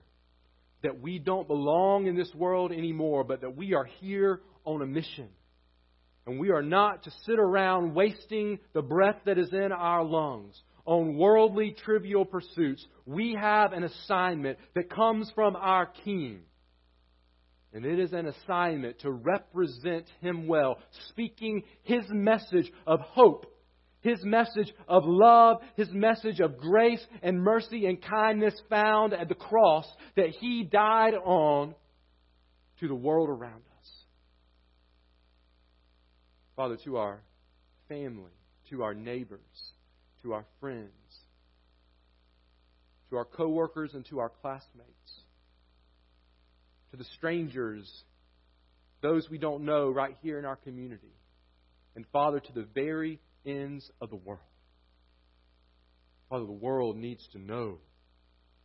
that 0.83 1.01
we 1.01 1.19
don't 1.19 1.47
belong 1.47 2.07
in 2.07 2.17
this 2.17 2.33
world 2.35 2.73
anymore, 2.73 3.23
but 3.23 3.43
that 3.43 3.57
we 3.57 3.75
are 3.75 3.85
here 4.01 4.41
on 4.65 4.83
a 4.83 4.87
mission. 4.87 5.29
And 6.27 6.39
we 6.39 6.51
are 6.51 6.63
not 6.63 7.05
to 7.05 7.11
sit 7.27 7.39
around 7.39 7.95
wasting 7.95 8.59
the 8.75 8.83
breath 8.83 9.21
that 9.25 9.39
is 9.39 9.53
in 9.53 9.73
our 9.73 10.05
lungs 10.05 10.61
on 10.85 11.17
worldly, 11.17 11.77
trivial 11.85 12.25
pursuits. 12.25 12.85
We 13.07 13.37
have 13.41 13.73
an 13.73 13.85
assignment 13.85 14.59
that 14.75 14.91
comes 14.91 15.31
from 15.35 15.57
our 15.57 15.87
King. 16.05 16.41
And 17.73 17.87
it 17.87 17.99
is 17.99 18.13
an 18.13 18.27
assignment 18.27 19.01
to 19.01 19.11
represent 19.11 20.07
Him 20.21 20.47
well, 20.47 20.79
speaking 21.09 21.63
His 21.83 22.05
message 22.09 22.71
of 22.87 23.01
hope, 23.01 23.47
His 24.01 24.23
message 24.23 24.73
of 24.87 25.05
love, 25.07 25.59
His 25.77 25.89
message 25.91 26.41
of 26.41 26.59
grace 26.59 27.05
and 27.23 27.43
mercy 27.43 27.87
and 27.87 28.03
kindness 28.03 28.55
found 28.69 29.15
at 29.15 29.29
the 29.29 29.35
cross 29.35 29.87
that 30.17 30.31
He 30.41 30.65
died 30.65 31.15
on 31.15 31.75
to 32.81 32.89
the 32.89 32.95
world 32.95 33.29
around 33.31 33.63
us. 33.71 33.72
Father, 36.57 36.77
to 36.85 36.97
our 36.97 37.21
family, 37.89 38.33
to 38.71 38.83
our 38.83 38.95
neighbors, 38.95 39.41
to 40.23 40.33
our 40.33 40.45
friends, 40.61 40.91
to 43.11 43.17
our 43.17 43.25
coworkers 43.25 43.95
and 43.95 44.05
to 44.07 44.21
our 44.21 44.31
classmates 44.41 44.93
to 46.93 46.99
the 46.99 47.05
strangers, 47.17 47.91
those 49.01 49.29
we 49.29 49.39
don't 49.39 49.65
know 49.65 49.91
right 49.91 50.17
here 50.23 50.39
in 50.39 50.45
our 50.45 50.57
community, 50.57 51.15
and 51.97 52.07
Father, 52.13 52.39
to 52.39 52.53
the 52.53 52.67
very 52.75 53.19
ends 53.45 53.91
of 54.01 54.11
the 54.11 54.17
world. 54.17 54.41
Father, 56.29 56.47
the 56.47 56.53
world 56.53 56.97
needs 56.97 57.27
to 57.33 57.39
know 57.39 57.79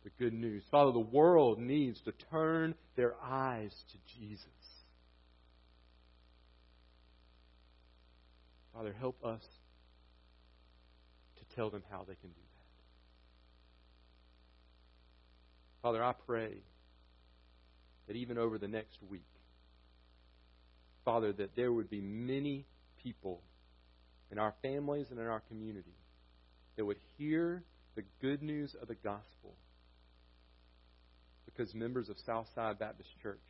the 0.04 0.10
good 0.18 0.32
news. 0.32 0.62
Father, 0.70 0.92
the 0.92 0.98
world 0.98 1.58
needs 1.58 2.00
to 2.02 2.12
turn 2.30 2.74
their 2.96 3.14
eyes 3.22 3.74
to 3.92 4.18
Jesus. 4.18 4.46
Father, 8.78 8.94
help 9.00 9.24
us 9.24 9.42
to 11.36 11.56
tell 11.56 11.68
them 11.68 11.82
how 11.90 12.04
they 12.06 12.14
can 12.14 12.30
do 12.30 12.36
that. 12.36 12.68
Father, 15.82 16.00
I 16.00 16.12
pray 16.12 16.58
that 18.06 18.14
even 18.14 18.38
over 18.38 18.56
the 18.56 18.68
next 18.68 18.98
week, 19.10 19.26
Father, 21.04 21.32
that 21.32 21.56
there 21.56 21.72
would 21.72 21.90
be 21.90 22.00
many 22.00 22.66
people 23.02 23.42
in 24.30 24.38
our 24.38 24.54
families 24.62 25.08
and 25.10 25.18
in 25.18 25.26
our 25.26 25.42
community 25.48 25.96
that 26.76 26.84
would 26.84 26.98
hear 27.16 27.64
the 27.96 28.04
good 28.22 28.44
news 28.44 28.76
of 28.80 28.86
the 28.86 28.94
gospel 28.94 29.56
because 31.46 31.74
members 31.74 32.08
of 32.08 32.16
Southside 32.24 32.78
Baptist 32.78 33.10
Church 33.24 33.40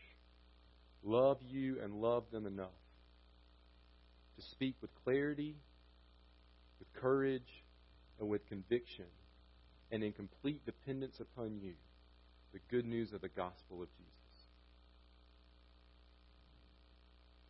love 1.04 1.36
you 1.46 1.76
and 1.82 2.00
love 2.00 2.24
them 2.32 2.46
enough 2.46 2.70
to 4.38 4.46
speak 4.52 4.76
with 4.80 4.90
clarity, 5.04 5.56
with 6.78 6.88
courage, 7.00 7.64
and 8.20 8.28
with 8.28 8.46
conviction, 8.48 9.06
and 9.90 10.02
in 10.02 10.12
complete 10.12 10.64
dependence 10.64 11.16
upon 11.20 11.58
you, 11.60 11.74
the 12.52 12.60
good 12.70 12.84
news 12.84 13.12
of 13.12 13.20
the 13.20 13.28
gospel 13.28 13.82
of 13.82 13.88
Jesus. 13.96 14.14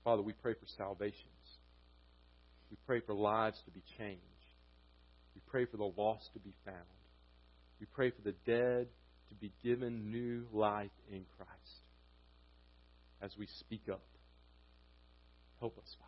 Father, 0.05 0.22
we 0.22 0.32
pray 0.32 0.55
for 0.55 0.66
salvations. 0.76 1.14
We 2.70 2.76
pray 2.86 3.01
for 3.01 3.14
lives 3.14 3.61
to 3.66 3.70
be 3.70 3.82
changed. 3.99 4.22
We 5.34 5.43
pray 5.51 5.66
for 5.66 5.76
the 5.76 5.93
lost 5.97 6.32
to 6.32 6.39
be 6.39 6.55
found. 6.64 6.76
We 7.80 7.86
pray 7.95 8.11
for 8.11 8.22
the 8.22 8.34
dead 8.47 8.89
to 9.28 9.34
be 9.34 9.53
given 9.62 10.11
new 10.11 10.47
life 10.53 10.91
in 11.11 11.24
Christ. 11.36 11.53
As 13.20 13.32
we 13.39 13.47
speak 13.61 13.82
up, 13.91 14.03
help 15.61 15.76
us, 15.78 15.97
Father. 15.99 16.08